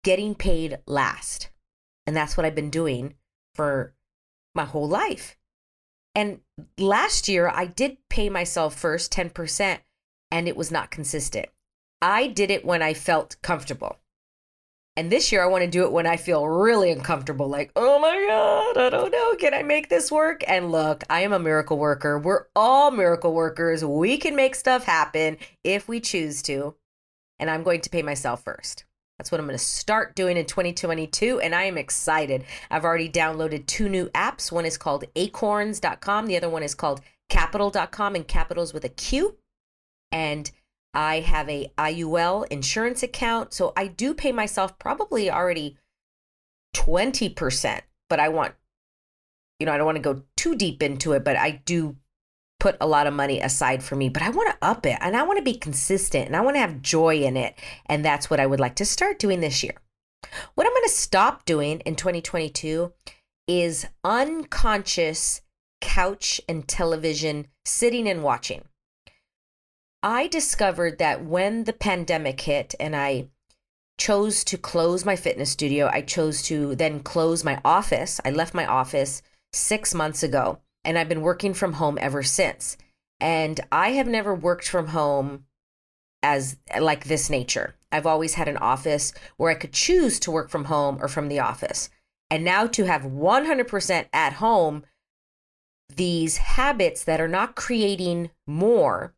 getting 0.05 0.35
paid 0.35 0.77
last. 0.85 1.49
And 2.05 2.15
that's 2.15 2.37
what 2.37 2.45
I've 2.45 2.53
been 2.53 2.69
doing 2.69 3.15
for 3.55 3.95
my 4.53 4.63
whole 4.63 4.87
life. 4.87 5.35
And 6.13 6.41
last 6.77 7.27
year, 7.27 7.49
I 7.49 7.65
did 7.65 7.97
pay 8.07 8.29
myself 8.29 8.75
first 8.75 9.11
10%, 9.11 9.79
and 10.29 10.47
it 10.47 10.55
was 10.55 10.71
not 10.71 10.91
consistent. 10.91 11.47
I 12.03 12.27
did 12.27 12.51
it 12.51 12.63
when 12.63 12.83
I 12.83 12.93
felt 12.93 13.35
comfortable. 13.41 13.97
And 14.95 15.11
this 15.11 15.31
year, 15.31 15.43
I 15.43 15.47
want 15.47 15.63
to 15.63 15.69
do 15.69 15.83
it 15.85 15.91
when 15.91 16.05
I 16.05 16.17
feel 16.17 16.47
really 16.47 16.91
uncomfortable 16.91 17.49
like, 17.49 17.71
oh 17.75 17.99
my 17.99 18.25
God, 18.29 18.77
I 18.85 18.89
don't 18.91 19.11
know. 19.11 19.35
Can 19.35 19.55
I 19.55 19.63
make 19.63 19.89
this 19.89 20.11
work? 20.11 20.43
And 20.47 20.71
look, 20.71 21.03
I 21.09 21.21
am 21.21 21.33
a 21.33 21.39
miracle 21.39 21.79
worker. 21.79 22.19
We're 22.19 22.45
all 22.55 22.91
miracle 22.91 23.33
workers. 23.33 23.83
We 23.83 24.17
can 24.17 24.35
make 24.35 24.53
stuff 24.53 24.85
happen 24.85 25.37
if 25.63 25.87
we 25.87 25.99
choose 25.99 26.43
to. 26.43 26.75
And 27.39 27.49
I'm 27.49 27.63
going 27.63 27.81
to 27.81 27.89
pay 27.89 28.03
myself 28.03 28.43
first. 28.43 28.85
That's 29.17 29.31
what 29.31 29.39
I'm 29.39 29.47
going 29.47 29.57
to 29.57 29.63
start 29.63 30.15
doing 30.15 30.37
in 30.37 30.45
2022. 30.45 31.39
And 31.39 31.55
I 31.55 31.63
am 31.63 31.77
excited. 31.77 32.43
I've 32.69 32.83
already 32.83 33.09
downloaded 33.09 33.65
two 33.65 33.87
new 33.87 34.07
apps. 34.09 34.51
One 34.51 34.65
is 34.65 34.77
called 34.77 35.05
acorns.com, 35.15 36.27
the 36.27 36.37
other 36.37 36.49
one 36.49 36.63
is 36.63 36.75
called 36.75 37.01
qapital.com, 37.29 38.15
and 38.15 38.27
capitals 38.27 38.73
with 38.73 38.83
a 38.83 38.89
Q. 38.89 39.37
And 40.11 40.51
I 40.93 41.21
have 41.21 41.49
a 41.49 41.71
IUL 41.77 42.47
insurance 42.47 43.03
account. 43.03 43.53
So 43.53 43.73
I 43.75 43.87
do 43.87 44.13
pay 44.13 44.31
myself 44.31 44.77
probably 44.79 45.29
already 45.29 45.77
20%, 46.75 47.81
but 48.09 48.19
I 48.19 48.29
want, 48.29 48.53
you 49.59 49.65
know, 49.65 49.73
I 49.73 49.77
don't 49.77 49.85
want 49.85 49.97
to 49.97 50.01
go 50.01 50.23
too 50.35 50.55
deep 50.55 50.83
into 50.83 51.13
it, 51.13 51.23
but 51.23 51.35
I 51.35 51.61
do 51.65 51.95
put 52.59 52.77
a 52.81 52.87
lot 52.87 53.07
of 53.07 53.13
money 53.13 53.41
aside 53.41 53.83
for 53.83 53.95
me, 53.95 54.09
but 54.09 54.23
I 54.23 54.29
want 54.29 54.49
to 54.49 54.67
up 54.67 54.85
it 54.85 54.97
and 55.01 55.15
I 55.15 55.23
want 55.23 55.37
to 55.37 55.43
be 55.43 55.55
consistent 55.55 56.27
and 56.27 56.35
I 56.35 56.41
want 56.41 56.55
to 56.55 56.61
have 56.61 56.81
joy 56.81 57.17
in 57.17 57.37
it. 57.37 57.55
And 57.85 58.03
that's 58.03 58.29
what 58.29 58.39
I 58.39 58.45
would 58.45 58.59
like 58.59 58.75
to 58.75 58.85
start 58.85 59.19
doing 59.19 59.39
this 59.39 59.63
year. 59.63 59.75
What 60.55 60.65
I'm 60.65 60.73
going 60.73 60.83
to 60.83 60.89
stop 60.89 61.45
doing 61.45 61.81
in 61.81 61.95
2022 61.95 62.91
is 63.47 63.85
unconscious 64.03 65.41
couch 65.81 66.41
and 66.49 66.67
television 66.67 67.47
sitting 67.63 68.07
and 68.07 68.23
watching. 68.23 68.63
I 70.01 70.27
discovered 70.27 70.97
that 70.99 71.23
when 71.25 71.63
the 71.63 71.73
pandemic 71.73 72.41
hit 72.41 72.75
and 72.79 72.95
I 72.95 73.29
chose 73.97 74.43
to 74.45 74.57
close 74.57 75.05
my 75.05 75.15
fitness 75.15 75.51
studio, 75.51 75.89
I 75.91 76.01
chose 76.01 76.41
to 76.43 76.75
then 76.75 76.99
close 77.01 77.43
my 77.43 77.59
office. 77.63 78.19
I 78.25 78.31
left 78.31 78.53
my 78.53 78.65
office 78.65 79.21
six 79.53 79.93
months 79.93 80.21
ago 80.21 80.59
and 80.85 80.97
I've 80.97 81.09
been 81.09 81.21
working 81.21 81.53
from 81.53 81.73
home 81.73 81.97
ever 81.99 82.23
since. 82.23 82.77
And 83.19 83.59
I 83.71 83.91
have 83.91 84.07
never 84.07 84.33
worked 84.33 84.67
from 84.67 84.87
home 84.87 85.45
as 86.21 86.57
like 86.79 87.05
this 87.05 87.29
nature. 87.29 87.75
I've 87.91 88.05
always 88.05 88.35
had 88.35 88.47
an 88.47 88.57
office 88.57 89.13
where 89.37 89.51
I 89.51 89.55
could 89.55 89.73
choose 89.73 90.19
to 90.21 90.31
work 90.31 90.49
from 90.49 90.65
home 90.65 90.97
or 91.01 91.07
from 91.07 91.27
the 91.27 91.39
office. 91.39 91.89
And 92.29 92.43
now 92.43 92.67
to 92.67 92.85
have 92.85 93.03
100% 93.03 94.05
at 94.11 94.33
home, 94.33 94.85
these 95.93 96.37
habits 96.37 97.03
that 97.03 97.21
are 97.21 97.27
not 97.27 97.55
creating 97.55 98.31
more 98.47 99.13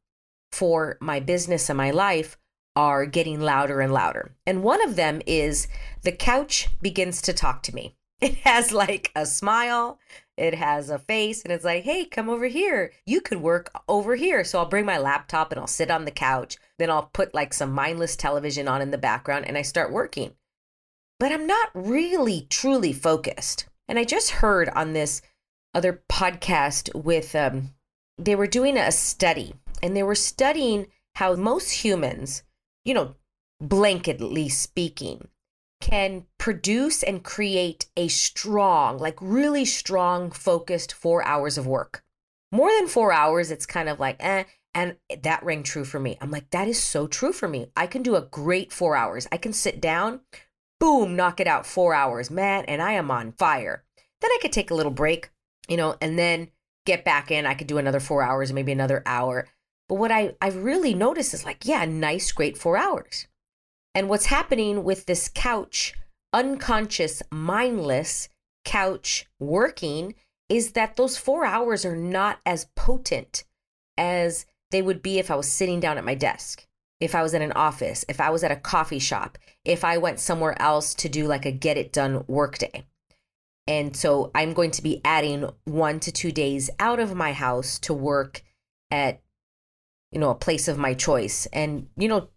for 0.51 0.97
my 0.99 1.19
business 1.19 1.69
and 1.69 1.77
my 1.77 1.91
life 1.91 2.37
are 2.75 3.05
getting 3.05 3.41
louder 3.41 3.81
and 3.81 3.91
louder. 3.91 4.35
And 4.45 4.63
one 4.63 4.83
of 4.83 4.95
them 4.95 5.21
is 5.25 5.67
the 6.03 6.11
couch 6.11 6.69
begins 6.81 7.21
to 7.23 7.33
talk 7.33 7.63
to 7.63 7.75
me. 7.75 7.96
It 8.19 8.35
has 8.37 8.71
like 8.71 9.11
a 9.15 9.27
smile, 9.27 9.99
it 10.37 10.55
has 10.55 10.89
a 10.89 10.97
face, 10.97 11.43
and 11.43 11.53
it's 11.53 11.63
like, 11.63 11.83
hey, 11.83 12.05
come 12.05 12.29
over 12.29 12.47
here. 12.47 12.91
You 13.05 13.21
could 13.21 13.41
work 13.41 13.71
over 13.87 14.15
here. 14.15 14.43
So 14.43 14.57
I'll 14.57 14.65
bring 14.65 14.85
my 14.85 14.97
laptop 14.97 15.51
and 15.51 15.59
I'll 15.59 15.67
sit 15.67 15.91
on 15.91 16.05
the 16.05 16.11
couch. 16.11 16.57
Then 16.79 16.89
I'll 16.89 17.11
put 17.13 17.35
like 17.35 17.53
some 17.53 17.71
mindless 17.71 18.15
television 18.15 18.67
on 18.67 18.81
in 18.81 18.91
the 18.91 18.97
background 18.97 19.45
and 19.45 19.57
I 19.57 19.61
start 19.61 19.91
working. 19.91 20.33
But 21.19 21.31
I'm 21.31 21.45
not 21.45 21.69
really 21.73 22.47
truly 22.49 22.93
focused. 22.93 23.67
And 23.87 23.99
I 23.99 24.03
just 24.03 24.31
heard 24.31 24.69
on 24.69 24.93
this 24.93 25.21
other 25.73 26.03
podcast 26.09 26.93
with, 26.95 27.35
um, 27.35 27.73
they 28.17 28.35
were 28.35 28.47
doing 28.47 28.77
a 28.77 28.91
study 28.91 29.53
and 29.81 29.95
they 29.95 30.03
were 30.03 30.15
studying 30.15 30.87
how 31.15 31.35
most 31.35 31.69
humans, 31.71 32.43
you 32.83 32.93
know, 32.93 33.15
blanketly 33.63 34.51
speaking, 34.51 35.27
can 35.79 36.25
produce 36.37 37.03
and 37.03 37.23
create 37.23 37.85
a 37.95 38.07
strong, 38.07 38.97
like 38.97 39.17
really 39.21 39.65
strong, 39.65 40.31
focused 40.31 40.93
four 40.93 41.23
hours 41.25 41.57
of 41.57 41.67
work. 41.67 42.03
More 42.51 42.71
than 42.71 42.87
four 42.87 43.11
hours, 43.11 43.51
it's 43.51 43.65
kind 43.65 43.89
of 43.89 43.99
like, 43.99 44.17
eh. 44.19 44.45
And 44.73 44.97
that 45.23 45.43
rang 45.43 45.63
true 45.63 45.85
for 45.85 45.99
me. 45.99 46.17
I'm 46.21 46.29
like, 46.29 46.49
that 46.51 46.67
is 46.67 46.81
so 46.81 47.07
true 47.07 47.33
for 47.33 47.47
me. 47.47 47.71
I 47.75 47.87
can 47.87 48.03
do 48.03 48.15
a 48.15 48.21
great 48.21 48.71
four 48.71 48.95
hours. 48.95 49.27
I 49.31 49.37
can 49.37 49.51
sit 49.53 49.81
down, 49.81 50.21
boom, 50.79 51.15
knock 51.15 51.39
it 51.39 51.47
out 51.47 51.65
four 51.65 51.93
hours, 51.93 52.29
man, 52.29 52.63
and 52.65 52.81
I 52.81 52.93
am 52.93 53.09
on 53.09 53.31
fire. 53.31 53.83
Then 54.21 54.31
I 54.31 54.39
could 54.41 54.51
take 54.51 54.69
a 54.69 54.75
little 54.75 54.91
break, 54.91 55.31
you 55.67 55.77
know, 55.77 55.95
and 55.99 56.17
then 56.17 56.49
get 56.85 57.03
back 57.03 57.31
in. 57.31 57.45
I 57.45 57.55
could 57.55 57.67
do 57.67 57.79
another 57.79 57.99
four 57.99 58.21
hours, 58.21 58.53
maybe 58.53 58.71
another 58.71 59.01
hour. 59.05 59.47
But 59.89 59.95
what 59.95 60.11
I, 60.11 60.35
I 60.41 60.49
really 60.49 60.93
noticed 60.93 61.33
is 61.33 61.45
like, 61.45 61.65
yeah, 61.65 61.85
nice, 61.85 62.31
great 62.31 62.57
four 62.57 62.77
hours. 62.77 63.27
And 63.97 64.09
what's 64.09 64.27
happening 64.27 64.83
with 64.83 65.07
this 65.07 65.27
couch, 65.27 65.95
unconscious, 66.31 67.23
mindless 67.31 68.29
couch 68.63 69.25
working 69.39 70.13
is 70.49 70.73
that 70.73 70.97
those 70.97 71.17
four 71.17 71.45
hours 71.45 71.83
are 71.83 71.95
not 71.95 72.37
as 72.45 72.67
potent 72.75 73.43
as 73.97 74.45
they 74.69 74.83
would 74.83 75.01
be 75.01 75.17
if 75.17 75.31
I 75.31 75.35
was 75.35 75.51
sitting 75.51 75.79
down 75.79 75.97
at 75.97 76.05
my 76.05 76.13
desk, 76.13 76.67
if 76.99 77.15
I 77.15 77.23
was 77.23 77.33
in 77.33 77.41
an 77.41 77.53
office, 77.53 78.05
if 78.07 78.21
I 78.21 78.29
was 78.29 78.43
at 78.43 78.51
a 78.51 78.55
coffee 78.55 78.99
shop, 78.99 79.39
if 79.65 79.83
I 79.83 79.97
went 79.97 80.19
somewhere 80.19 80.61
else 80.61 80.93
to 80.93 81.09
do 81.09 81.25
like 81.25 81.47
a 81.47 81.51
get 81.51 81.77
it 81.77 81.91
done 81.91 82.23
workday. 82.27 82.85
And 83.65 83.97
so 83.97 84.29
I'm 84.35 84.53
going 84.53 84.69
to 84.71 84.83
be 84.83 85.01
adding 85.03 85.49
one 85.65 85.99
to 86.01 86.11
two 86.11 86.31
days 86.31 86.69
out 86.79 86.99
of 86.99 87.15
my 87.15 87.33
house 87.33 87.79
to 87.79 87.95
work 87.95 88.43
at, 88.91 89.23
you 90.11 90.19
know, 90.19 90.29
a 90.29 90.35
place 90.35 90.67
of 90.67 90.77
my 90.77 90.93
choice. 90.93 91.47
And, 91.47 91.87
you 91.97 92.07
know, 92.07 92.29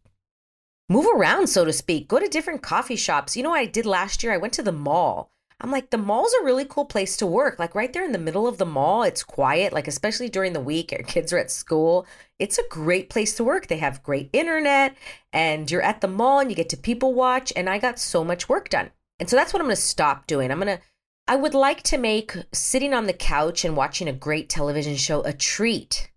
move 0.90 1.06
around, 1.06 1.46
so 1.46 1.64
to 1.64 1.72
speak. 1.72 2.08
Go 2.08 2.18
to 2.18 2.28
different 2.28 2.62
coffee 2.62 2.96
shops. 2.96 3.36
You 3.36 3.44
know 3.44 3.50
what 3.50 3.60
I 3.60 3.66
did 3.66 3.86
last 3.86 4.22
year? 4.22 4.32
I 4.32 4.38
went 4.38 4.52
to 4.54 4.62
the 4.62 4.72
mall. 4.72 5.30
I'm 5.60 5.70
like, 5.70 5.90
the 5.90 5.98
mall's 5.98 6.34
a 6.34 6.44
really 6.44 6.64
cool 6.64 6.86
place 6.86 7.16
to 7.18 7.26
work. 7.26 7.58
Like 7.58 7.74
right 7.74 7.92
there 7.92 8.04
in 8.04 8.12
the 8.12 8.18
middle 8.18 8.46
of 8.46 8.58
the 8.58 8.66
mall, 8.66 9.02
it's 9.02 9.22
quiet, 9.22 9.72
like 9.72 9.86
especially 9.86 10.28
during 10.28 10.52
the 10.52 10.60
week, 10.60 10.90
your 10.90 11.02
kids 11.02 11.32
are 11.32 11.38
at 11.38 11.50
school. 11.50 12.06
It's 12.38 12.58
a 12.58 12.68
great 12.70 13.10
place 13.10 13.34
to 13.36 13.44
work. 13.44 13.66
They 13.66 13.76
have 13.76 14.02
great 14.02 14.30
internet 14.32 14.96
and 15.32 15.70
you're 15.70 15.82
at 15.82 16.00
the 16.00 16.08
mall 16.08 16.40
and 16.40 16.50
you 16.50 16.56
get 16.56 16.70
to 16.70 16.76
people 16.76 17.12
watch. 17.12 17.52
And 17.54 17.68
I 17.68 17.78
got 17.78 17.98
so 17.98 18.24
much 18.24 18.48
work 18.48 18.70
done. 18.70 18.90
And 19.18 19.28
so 19.28 19.36
that's 19.36 19.52
what 19.52 19.60
I'm 19.60 19.68
to 19.68 19.76
stop 19.76 20.26
doing. 20.26 20.50
I'm 20.50 20.60
to, 20.62 20.80
I 21.28 21.36
would 21.36 21.54
like 21.54 21.82
to 21.84 21.98
make 21.98 22.34
sitting 22.52 22.94
on 22.94 23.06
the 23.06 23.12
couch 23.12 23.64
and 23.64 23.76
watching 23.76 24.08
a 24.08 24.14
great 24.14 24.48
television 24.48 24.96
show 24.96 25.20
a 25.22 25.34
treat 25.34 26.10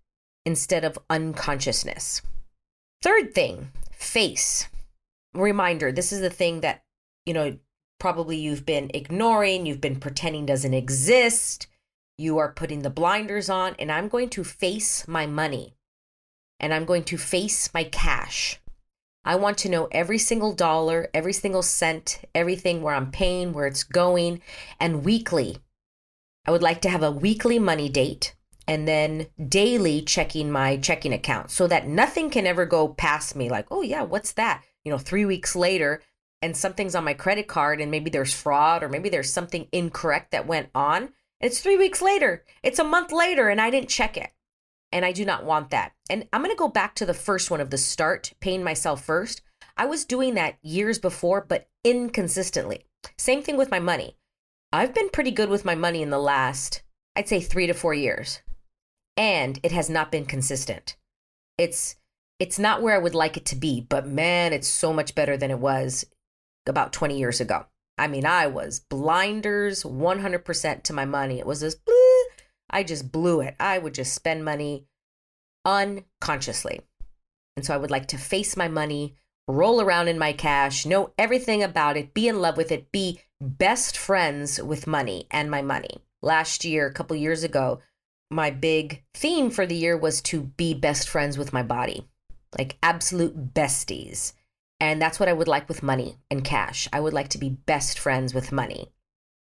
instead 0.46 0.84
of 0.84 0.98
unconsciousness. 1.10 2.22
Third 3.02 3.34
thing 3.34 3.68
face. 4.04 4.68
Reminder 5.34 5.90
this 5.90 6.12
is 6.12 6.20
the 6.20 6.30
thing 6.30 6.60
that, 6.60 6.84
you 7.26 7.34
know, 7.34 7.58
probably 7.98 8.36
you've 8.36 8.66
been 8.66 8.90
ignoring, 8.94 9.66
you've 9.66 9.80
been 9.80 10.00
pretending 10.00 10.46
doesn't 10.46 10.74
exist. 10.74 11.66
You 12.16 12.38
are 12.38 12.52
putting 12.52 12.82
the 12.82 12.90
blinders 12.90 13.50
on, 13.50 13.74
and 13.78 13.90
I'm 13.90 14.06
going 14.08 14.30
to 14.30 14.44
face 14.44 15.08
my 15.08 15.26
money 15.26 15.74
and 16.60 16.72
I'm 16.72 16.84
going 16.84 17.04
to 17.04 17.18
face 17.18 17.72
my 17.74 17.84
cash. 17.84 18.60
I 19.24 19.36
want 19.36 19.58
to 19.58 19.68
know 19.68 19.88
every 19.90 20.18
single 20.18 20.54
dollar, 20.54 21.08
every 21.12 21.32
single 21.32 21.62
cent, 21.62 22.20
everything 22.34 22.82
where 22.82 22.94
I'm 22.94 23.10
paying, 23.10 23.52
where 23.52 23.66
it's 23.66 23.84
going, 23.84 24.42
and 24.78 25.04
weekly. 25.04 25.58
I 26.46 26.50
would 26.50 26.62
like 26.62 26.80
to 26.82 26.90
have 26.90 27.02
a 27.02 27.10
weekly 27.10 27.58
money 27.58 27.88
date 27.88 28.34
and 28.66 28.88
then 28.88 29.26
daily 29.48 30.02
checking 30.02 30.50
my 30.50 30.76
checking 30.76 31.12
account 31.12 31.50
so 31.50 31.66
that 31.66 31.86
nothing 31.86 32.30
can 32.30 32.46
ever 32.46 32.64
go 32.64 32.88
past 32.88 33.36
me 33.36 33.48
like, 33.48 33.66
oh, 33.70 33.82
yeah, 33.82 34.02
what's 34.02 34.32
that? 34.32 34.62
You 34.84 34.92
know, 34.92 34.98
three 34.98 35.24
weeks 35.24 35.54
later, 35.54 36.02
and 36.42 36.56
something's 36.56 36.94
on 36.94 37.04
my 37.04 37.14
credit 37.14 37.46
card, 37.46 37.80
and 37.80 37.90
maybe 37.90 38.10
there's 38.10 38.34
fraud 38.34 38.82
or 38.82 38.88
maybe 38.88 39.08
there's 39.08 39.32
something 39.32 39.66
incorrect 39.72 40.30
that 40.32 40.46
went 40.46 40.68
on. 40.74 41.10
It's 41.40 41.60
three 41.60 41.76
weeks 41.76 42.00
later, 42.00 42.44
it's 42.62 42.78
a 42.78 42.84
month 42.84 43.12
later, 43.12 43.48
and 43.48 43.60
I 43.60 43.70
didn't 43.70 43.88
check 43.88 44.16
it. 44.16 44.30
And 44.92 45.04
I 45.04 45.12
do 45.12 45.24
not 45.24 45.44
want 45.44 45.70
that. 45.70 45.92
And 46.08 46.28
I'm 46.32 46.42
going 46.42 46.54
to 46.54 46.58
go 46.58 46.68
back 46.68 46.94
to 46.96 47.06
the 47.06 47.14
first 47.14 47.50
one 47.50 47.60
of 47.60 47.70
the 47.70 47.78
start, 47.78 48.32
paying 48.40 48.62
myself 48.62 49.02
first. 49.02 49.42
I 49.76 49.86
was 49.86 50.04
doing 50.04 50.34
that 50.34 50.58
years 50.62 50.98
before, 50.98 51.44
but 51.46 51.68
inconsistently. 51.82 52.84
Same 53.18 53.42
thing 53.42 53.56
with 53.56 53.70
my 53.70 53.80
money. 53.80 54.16
I've 54.72 54.94
been 54.94 55.10
pretty 55.10 55.32
good 55.32 55.48
with 55.48 55.64
my 55.64 55.74
money 55.74 56.02
in 56.02 56.10
the 56.10 56.18
last, 56.18 56.82
I'd 57.16 57.28
say, 57.28 57.40
three 57.40 57.66
to 57.66 57.74
four 57.74 57.94
years 57.94 58.40
and 59.16 59.58
it 59.62 59.72
has 59.72 59.88
not 59.88 60.10
been 60.10 60.26
consistent. 60.26 60.96
It's 61.58 61.96
it's 62.40 62.58
not 62.58 62.82
where 62.82 62.94
I 62.94 62.98
would 62.98 63.14
like 63.14 63.36
it 63.36 63.46
to 63.46 63.56
be, 63.56 63.80
but 63.80 64.08
man, 64.08 64.52
it's 64.52 64.68
so 64.68 64.92
much 64.92 65.14
better 65.14 65.36
than 65.36 65.50
it 65.50 65.58
was 65.58 66.04
about 66.66 66.92
20 66.92 67.16
years 67.16 67.40
ago. 67.40 67.66
I 67.96 68.08
mean, 68.08 68.26
I 68.26 68.48
was 68.48 68.80
blinders 68.80 69.84
100% 69.84 70.82
to 70.82 70.92
my 70.92 71.04
money. 71.04 71.38
It 71.38 71.46
was 71.46 71.60
this, 71.60 71.76
I 72.68 72.82
just 72.82 73.12
blew 73.12 73.40
it. 73.40 73.54
I 73.60 73.78
would 73.78 73.94
just 73.94 74.14
spend 74.14 74.44
money 74.44 74.86
unconsciously. 75.64 76.80
And 77.56 77.64
so 77.64 77.72
I 77.72 77.76
would 77.76 77.90
like 77.90 78.08
to 78.08 78.18
face 78.18 78.56
my 78.56 78.66
money, 78.66 79.14
roll 79.46 79.80
around 79.80 80.08
in 80.08 80.18
my 80.18 80.32
cash, 80.32 80.84
know 80.84 81.12
everything 81.16 81.62
about 81.62 81.96
it, 81.96 82.14
be 82.14 82.26
in 82.26 82.40
love 82.40 82.56
with 82.56 82.72
it, 82.72 82.90
be 82.90 83.20
best 83.40 83.96
friends 83.96 84.60
with 84.60 84.88
money 84.88 85.28
and 85.30 85.50
my 85.50 85.62
money. 85.62 86.02
Last 86.20 86.64
year, 86.64 86.86
a 86.86 86.92
couple 86.92 87.14
years 87.14 87.44
ago, 87.44 87.80
my 88.34 88.50
big 88.50 89.04
theme 89.14 89.48
for 89.48 89.64
the 89.64 89.76
year 89.76 89.96
was 89.96 90.20
to 90.22 90.42
be 90.42 90.74
best 90.74 91.08
friends 91.08 91.38
with 91.38 91.52
my 91.52 91.62
body, 91.62 92.04
like 92.58 92.76
absolute 92.82 93.54
besties. 93.54 94.32
And 94.80 95.00
that's 95.00 95.20
what 95.20 95.28
I 95.28 95.32
would 95.32 95.46
like 95.46 95.68
with 95.68 95.84
money 95.84 96.16
and 96.30 96.44
cash. 96.44 96.88
I 96.92 96.98
would 96.98 97.12
like 97.12 97.28
to 97.28 97.38
be 97.38 97.48
best 97.48 97.98
friends 97.98 98.34
with 98.34 98.50
money. 98.50 98.90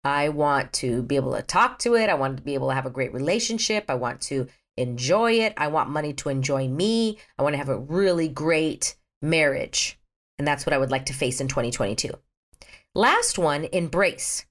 I 0.04 0.28
want 0.30 0.74
to 0.74 1.02
be 1.02 1.16
able 1.16 1.34
to 1.34 1.42
talk 1.42 1.80
to 1.80 1.96
it. 1.96 2.10
I 2.10 2.14
want 2.16 2.36
to 2.38 2.44
be 2.44 2.56
able 2.56 2.70
to 2.70 2.76
have 2.76 2.86
a 2.86 2.92
great 2.92 3.14
relationship. 3.14 3.86
I 3.88 3.96
want 3.96 4.20
to 4.24 4.48
enjoy 4.76 5.34
it. 5.34 5.54
I 5.56 5.68
want 5.68 5.90
money 5.90 6.12
to 6.14 6.28
enjoy 6.28 6.68
me. 6.68 7.18
I 7.40 7.44
want 7.44 7.54
to 7.54 7.58
have 7.58 7.70
a 7.70 7.80
really 7.80 8.28
great 8.28 8.98
marriage. 9.22 9.98
And 10.38 10.46
that's 10.46 10.66
what 10.66 10.74
I 10.74 10.78
would 10.78 10.92
like 10.92 11.06
to 11.06 11.14
face 11.14 11.40
in 11.40 11.48
2022. 11.48 12.12
Last 12.94 13.40
one, 13.40 13.64
embrace. 13.72 14.46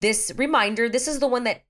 This 0.00 0.32
reminder, 0.34 0.88
this 0.88 1.06
is 1.06 1.18
the 1.18 1.28
one 1.28 1.44
that 1.44 1.64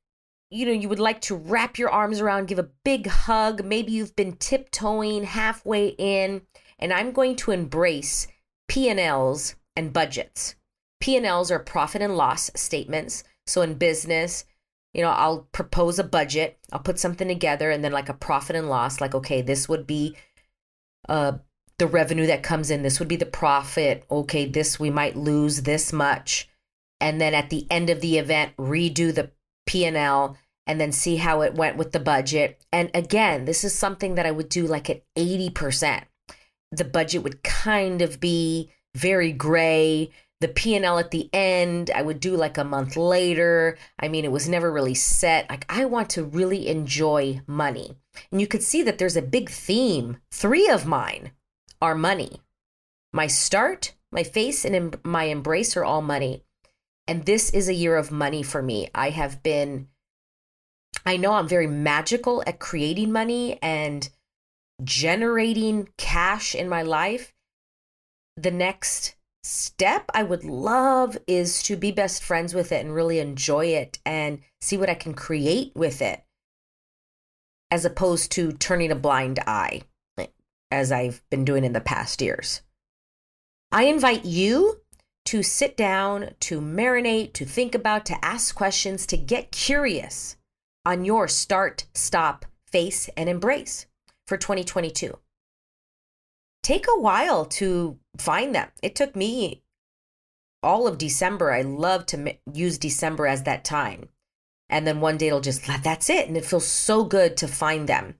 you 0.54 0.66
know, 0.66 0.72
you 0.72 0.88
would 0.88 1.00
like 1.00 1.20
to 1.22 1.34
wrap 1.34 1.78
your 1.78 1.90
arms 1.90 2.20
around, 2.20 2.46
give 2.46 2.60
a 2.60 2.70
big 2.84 3.08
hug. 3.08 3.64
Maybe 3.64 3.90
you've 3.90 4.14
been 4.14 4.36
tiptoeing 4.36 5.24
halfway 5.24 5.88
in, 5.88 6.42
and 6.78 6.92
I'm 6.92 7.10
going 7.10 7.34
to 7.36 7.50
embrace 7.50 8.28
P&Ls 8.68 9.56
and 9.74 9.92
budgets. 9.92 10.54
P&Ls 11.00 11.50
are 11.50 11.58
profit 11.58 12.02
and 12.02 12.16
loss 12.16 12.52
statements. 12.54 13.24
So 13.46 13.62
in 13.62 13.74
business, 13.74 14.44
you 14.92 15.02
know, 15.02 15.10
I'll 15.10 15.48
propose 15.50 15.98
a 15.98 16.04
budget, 16.04 16.56
I'll 16.72 16.78
put 16.78 17.00
something 17.00 17.26
together 17.26 17.72
and 17.72 17.84
then 17.84 17.92
like 17.92 18.08
a 18.08 18.14
profit 18.14 18.54
and 18.54 18.70
loss 18.70 19.00
like 19.00 19.14
okay, 19.14 19.42
this 19.42 19.68
would 19.68 19.88
be 19.88 20.16
uh 21.08 21.32
the 21.78 21.88
revenue 21.88 22.26
that 22.26 22.44
comes 22.44 22.70
in. 22.70 22.82
This 22.82 23.00
would 23.00 23.08
be 23.08 23.16
the 23.16 23.26
profit. 23.26 24.04
Okay, 24.08 24.46
this 24.46 24.78
we 24.78 24.90
might 24.90 25.16
lose 25.16 25.62
this 25.62 25.92
much. 25.92 26.48
And 27.00 27.20
then 27.20 27.34
at 27.34 27.50
the 27.50 27.66
end 27.70 27.90
of 27.90 28.00
the 28.00 28.18
event, 28.18 28.56
redo 28.56 29.12
the 29.12 29.32
P&L 29.66 30.36
and 30.66 30.80
then 30.80 30.92
see 30.92 31.16
how 31.16 31.42
it 31.42 31.54
went 31.54 31.76
with 31.76 31.92
the 31.92 32.00
budget. 32.00 32.60
And 32.72 32.90
again, 32.94 33.44
this 33.44 33.64
is 33.64 33.74
something 33.74 34.14
that 34.14 34.26
I 34.26 34.30
would 34.30 34.48
do 34.48 34.66
like 34.66 34.88
at 34.88 35.02
80%. 35.16 36.04
The 36.72 36.84
budget 36.84 37.22
would 37.22 37.42
kind 37.42 38.02
of 38.02 38.20
be 38.20 38.70
very 38.94 39.32
gray. 39.32 40.10
The 40.40 40.48
P&L 40.48 40.98
at 40.98 41.10
the 41.10 41.30
end, 41.32 41.90
I 41.94 42.02
would 42.02 42.20
do 42.20 42.36
like 42.36 42.58
a 42.58 42.64
month 42.64 42.96
later. 42.96 43.78
I 43.98 44.08
mean, 44.08 44.24
it 44.24 44.32
was 44.32 44.48
never 44.48 44.72
really 44.72 44.94
set. 44.94 45.48
Like 45.48 45.66
I 45.68 45.84
want 45.84 46.10
to 46.10 46.24
really 46.24 46.68
enjoy 46.68 47.40
money. 47.46 47.96
And 48.30 48.40
you 48.40 48.46
could 48.46 48.62
see 48.62 48.82
that 48.82 48.98
there's 48.98 49.16
a 49.16 49.22
big 49.22 49.50
theme. 49.50 50.18
3 50.32 50.68
of 50.68 50.86
mine 50.86 51.32
are 51.80 51.94
money. 51.94 52.40
My 53.12 53.26
start, 53.26 53.94
my 54.10 54.22
face 54.22 54.64
and 54.64 54.98
my 55.04 55.24
embrace 55.24 55.76
are 55.76 55.84
all 55.84 56.02
money. 56.02 56.42
And 57.06 57.26
this 57.26 57.50
is 57.50 57.68
a 57.68 57.74
year 57.74 57.96
of 57.96 58.10
money 58.10 58.42
for 58.42 58.62
me. 58.62 58.88
I 58.94 59.10
have 59.10 59.42
been 59.42 59.88
I 61.06 61.16
know 61.16 61.34
I'm 61.34 61.48
very 61.48 61.66
magical 61.66 62.42
at 62.46 62.58
creating 62.58 63.12
money 63.12 63.58
and 63.62 64.08
generating 64.82 65.88
cash 65.98 66.54
in 66.54 66.68
my 66.68 66.82
life. 66.82 67.34
The 68.36 68.50
next 68.50 69.14
step 69.42 70.06
I 70.14 70.22
would 70.22 70.44
love 70.44 71.18
is 71.26 71.62
to 71.64 71.76
be 71.76 71.90
best 71.92 72.24
friends 72.24 72.54
with 72.54 72.72
it 72.72 72.84
and 72.84 72.94
really 72.94 73.18
enjoy 73.18 73.66
it 73.66 73.98
and 74.06 74.40
see 74.60 74.78
what 74.78 74.88
I 74.88 74.94
can 74.94 75.12
create 75.12 75.72
with 75.74 76.00
it, 76.00 76.24
as 77.70 77.84
opposed 77.84 78.32
to 78.32 78.52
turning 78.52 78.90
a 78.90 78.96
blind 78.96 79.38
eye, 79.46 79.82
as 80.70 80.90
I've 80.90 81.22
been 81.30 81.44
doing 81.44 81.64
in 81.64 81.74
the 81.74 81.80
past 81.80 82.22
years. 82.22 82.62
I 83.70 83.84
invite 83.84 84.24
you 84.24 84.80
to 85.26 85.42
sit 85.42 85.76
down, 85.76 86.30
to 86.40 86.60
marinate, 86.60 87.34
to 87.34 87.44
think 87.44 87.74
about, 87.74 88.06
to 88.06 88.24
ask 88.24 88.54
questions, 88.54 89.06
to 89.06 89.16
get 89.16 89.52
curious 89.52 90.36
on 90.84 91.04
your 91.04 91.28
start, 91.28 91.86
stop, 91.94 92.44
face, 92.66 93.08
and 93.16 93.28
embrace 93.28 93.86
for 94.26 94.36
2022. 94.36 95.18
Take 96.62 96.86
a 96.88 97.00
while 97.00 97.44
to 97.44 97.98
find 98.18 98.54
them. 98.54 98.68
It 98.82 98.94
took 98.94 99.14
me 99.14 99.62
all 100.62 100.86
of 100.86 100.98
December. 100.98 101.52
I 101.52 101.62
love 101.62 102.06
to 102.06 102.36
use 102.52 102.78
December 102.78 103.26
as 103.26 103.42
that 103.42 103.64
time. 103.64 104.08
And 104.70 104.86
then 104.86 105.00
one 105.00 105.18
day 105.18 105.28
it'll 105.28 105.40
just, 105.40 105.66
that's 105.82 106.08
it. 106.08 106.26
And 106.26 106.36
it 106.36 106.44
feels 106.44 106.66
so 106.66 107.04
good 107.04 107.36
to 107.36 107.48
find 107.48 107.86
them. 107.86 108.14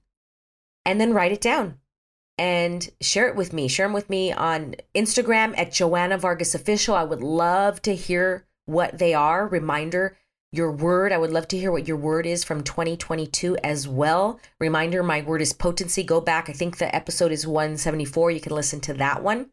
And 0.85 1.01
then 1.01 1.15
write 1.15 1.33
it 1.33 1.41
down 1.41 1.79
and 2.37 2.89
share 3.01 3.29
it 3.29 3.37
with 3.37 3.53
me. 3.53 3.69
Share 3.69 3.87
them 3.87 3.95
with 3.95 4.11
me 4.11 4.33
on 4.33 4.75
Instagram 4.95 5.57
at 5.57 5.73
Joanna 5.73 6.19
Vargas 6.19 6.55
Official. 6.55 6.95
I 6.95 7.05
would 7.05 7.23
love 7.23 7.81
to 7.83 7.95
hear 7.95 8.47
what 8.67 8.99
they 8.99 9.15
are. 9.15 9.49
Reminder 9.49 10.17
your 10.57 10.73
word. 10.73 11.13
I 11.13 11.19
would 11.19 11.31
love 11.31 11.49
to 11.49 11.59
hear 11.59 11.73
what 11.73 11.89
your 11.89 11.97
word 11.97 12.27
is 12.27 12.45
from 12.45 12.63
2022 12.63 13.57
as 13.65 13.87
well. 13.89 14.41
Reminder 14.61 15.03
my 15.03 15.23
word 15.23 15.43
is 15.43 15.53
potency. 15.53 16.03
Go 16.03 16.21
back. 16.21 16.49
I 16.49 16.53
think 16.53 16.79
the 16.79 16.95
episode 16.95 17.33
is 17.33 17.47
174. 17.47 18.31
You 18.31 18.41
can 18.41 18.53
listen 18.53 18.81
to 18.83 18.95
that 18.95 19.23
one. 19.23 19.51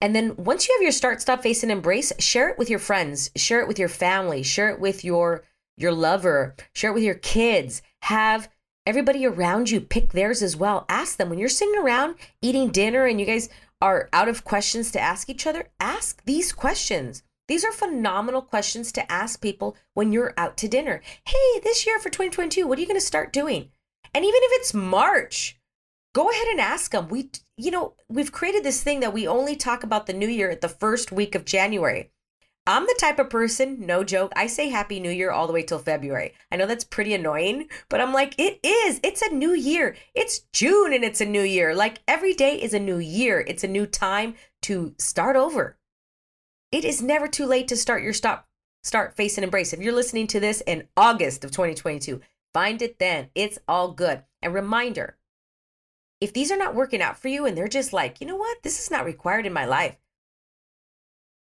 And 0.00 0.14
then 0.14 0.36
once 0.36 0.68
you 0.68 0.74
have 0.74 0.82
your 0.82 0.92
start, 0.92 1.20
stop, 1.20 1.42
face, 1.42 1.62
and 1.62 1.72
embrace, 1.72 2.12
share 2.18 2.48
it 2.48 2.58
with 2.58 2.70
your 2.70 2.78
friends, 2.78 3.30
share 3.36 3.60
it 3.60 3.66
with 3.66 3.78
your 3.78 3.88
family, 3.88 4.42
share 4.42 4.70
it 4.70 4.80
with 4.80 5.04
your 5.04 5.44
your 5.76 5.92
lover, 5.92 6.56
share 6.74 6.90
it 6.90 6.94
with 6.94 7.04
your 7.04 7.14
kids. 7.14 7.82
Have 8.02 8.48
everybody 8.86 9.26
around 9.26 9.70
you 9.70 9.80
pick 9.80 10.12
theirs 10.12 10.42
as 10.42 10.56
well. 10.56 10.86
Ask 10.88 11.16
them 11.16 11.30
when 11.30 11.38
you're 11.38 11.48
sitting 11.48 11.78
around 11.80 12.16
eating 12.42 12.70
dinner 12.70 13.06
and 13.06 13.20
you 13.20 13.26
guys 13.26 13.48
are 13.80 14.08
out 14.12 14.28
of 14.28 14.44
questions 14.44 14.90
to 14.92 15.00
ask 15.00 15.28
each 15.28 15.46
other, 15.46 15.68
ask 15.78 16.24
these 16.24 16.52
questions. 16.52 17.22
These 17.48 17.64
are 17.64 17.72
phenomenal 17.72 18.42
questions 18.42 18.92
to 18.92 19.10
ask 19.10 19.40
people 19.40 19.74
when 19.94 20.12
you're 20.12 20.34
out 20.36 20.58
to 20.58 20.68
dinner. 20.68 21.00
Hey, 21.24 21.60
this 21.64 21.86
year 21.86 21.98
for 21.98 22.10
2022, 22.10 22.66
what 22.66 22.76
are 22.76 22.80
you 22.82 22.86
going 22.86 23.00
to 23.00 23.04
start 23.04 23.32
doing? 23.32 23.70
And 24.14 24.22
even 24.22 24.40
if 24.42 24.60
it's 24.60 24.74
March, 24.74 25.58
go 26.14 26.28
ahead 26.28 26.46
and 26.48 26.60
ask 26.60 26.92
them. 26.92 27.08
We, 27.08 27.30
you 27.56 27.70
know, 27.70 27.94
we've 28.06 28.32
created 28.32 28.64
this 28.64 28.82
thing 28.82 29.00
that 29.00 29.14
we 29.14 29.26
only 29.26 29.56
talk 29.56 29.82
about 29.82 30.06
the 30.06 30.12
new 30.12 30.28
year 30.28 30.50
at 30.50 30.60
the 30.60 30.68
first 30.68 31.10
week 31.10 31.34
of 31.34 31.46
January. 31.46 32.10
I'm 32.66 32.84
the 32.84 32.96
type 33.00 33.18
of 33.18 33.30
person, 33.30 33.86
no 33.86 34.04
joke, 34.04 34.30
I 34.36 34.46
say 34.46 34.68
Happy 34.68 35.00
New 35.00 35.10
Year 35.10 35.30
all 35.30 35.46
the 35.46 35.54
way 35.54 35.62
till 35.62 35.78
February. 35.78 36.34
I 36.52 36.56
know 36.56 36.66
that's 36.66 36.84
pretty 36.84 37.14
annoying, 37.14 37.70
but 37.88 38.02
I'm 38.02 38.12
like, 38.12 38.34
it 38.36 38.60
is. 38.62 39.00
It's 39.02 39.22
a 39.22 39.32
new 39.32 39.54
year. 39.54 39.96
It's 40.14 40.40
June 40.52 40.92
and 40.92 41.02
it's 41.02 41.22
a 41.22 41.24
new 41.24 41.40
year. 41.40 41.74
Like 41.74 42.00
every 42.06 42.34
day 42.34 42.60
is 42.60 42.74
a 42.74 42.78
new 42.78 42.98
year. 42.98 43.42
It's 43.48 43.64
a 43.64 43.68
new 43.68 43.86
time 43.86 44.34
to 44.62 44.94
start 44.98 45.34
over 45.34 45.77
it 46.70 46.84
is 46.84 47.02
never 47.02 47.28
too 47.28 47.46
late 47.46 47.68
to 47.68 47.76
start 47.76 48.02
your 48.02 48.12
stop 48.12 48.46
start 48.84 49.16
face 49.16 49.36
and 49.36 49.44
embrace. 49.44 49.72
If 49.72 49.80
you're 49.80 49.92
listening 49.92 50.26
to 50.28 50.40
this 50.40 50.62
in 50.66 50.88
august 50.96 51.44
of 51.44 51.50
2022 51.50 52.20
find 52.54 52.80
it 52.80 52.98
then. 52.98 53.28
It's 53.34 53.58
all 53.68 53.92
good. 53.92 54.24
And 54.40 54.54
reminder 54.54 55.18
if 56.20 56.32
these 56.32 56.50
are 56.50 56.56
not 56.56 56.74
working 56.74 57.02
out 57.02 57.18
for 57.18 57.28
you 57.28 57.46
and 57.46 57.56
they're 57.56 57.68
just 57.68 57.92
like 57.92 58.20
you 58.20 58.26
know 58.26 58.36
what? 58.36 58.62
This 58.62 58.80
is 58.80 58.90
not 58.90 59.04
required 59.04 59.46
in 59.46 59.52
my 59.52 59.64
life 59.64 59.96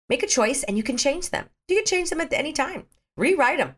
make 0.09 0.23
a 0.23 0.27
choice 0.27 0.63
and 0.63 0.77
you 0.77 0.83
can 0.83 0.97
change 0.97 1.29
them. 1.29 1.49
You 1.67 1.77
can 1.77 1.85
change 1.85 2.09
them 2.09 2.21
at 2.21 2.33
any 2.33 2.53
time. 2.53 2.85
Rewrite 3.17 3.57
them 3.57 3.75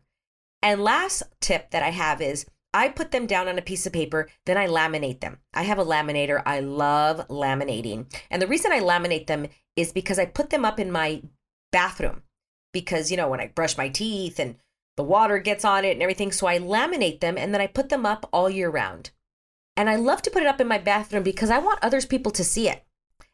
and 0.62 0.82
last 0.82 1.22
tip 1.40 1.70
that 1.70 1.82
i 1.82 1.90
have 1.90 2.20
is 2.20 2.46
I 2.72 2.88
put 2.88 3.10
them 3.10 3.26
down 3.26 3.48
on 3.48 3.58
a 3.58 3.62
piece 3.62 3.84
of 3.86 3.92
paper, 3.92 4.28
then 4.46 4.56
I 4.56 4.68
laminate 4.68 5.20
them. 5.20 5.38
I 5.52 5.64
have 5.64 5.80
a 5.80 5.84
laminator. 5.84 6.40
I 6.46 6.60
love 6.60 7.26
laminating. 7.26 8.06
And 8.30 8.40
the 8.40 8.46
reason 8.46 8.70
I 8.70 8.78
laminate 8.78 9.26
them 9.26 9.48
is 9.74 9.92
because 9.92 10.20
I 10.20 10.24
put 10.24 10.50
them 10.50 10.64
up 10.64 10.78
in 10.78 10.92
my 10.92 11.22
bathroom 11.72 12.22
because, 12.72 13.10
you 13.10 13.16
know, 13.16 13.28
when 13.28 13.40
I 13.40 13.48
brush 13.48 13.76
my 13.76 13.88
teeth 13.88 14.38
and 14.38 14.56
the 14.96 15.04
water 15.04 15.38
gets 15.38 15.64
on 15.64 15.84
it 15.84 15.92
and 15.92 16.02
everything. 16.02 16.32
So 16.32 16.46
I 16.46 16.58
laminate 16.58 17.20
them 17.20 17.38
and 17.38 17.54
then 17.54 17.60
I 17.60 17.66
put 17.66 17.88
them 17.88 18.04
up 18.04 18.28
all 18.32 18.50
year 18.50 18.68
round. 18.68 19.10
And 19.76 19.88
I 19.88 19.96
love 19.96 20.20
to 20.22 20.30
put 20.30 20.42
it 20.42 20.48
up 20.48 20.60
in 20.60 20.68
my 20.68 20.78
bathroom 20.78 21.22
because 21.22 21.50
I 21.50 21.58
want 21.58 21.78
others 21.82 22.04
people 22.04 22.32
to 22.32 22.44
see 22.44 22.68
it. 22.68 22.84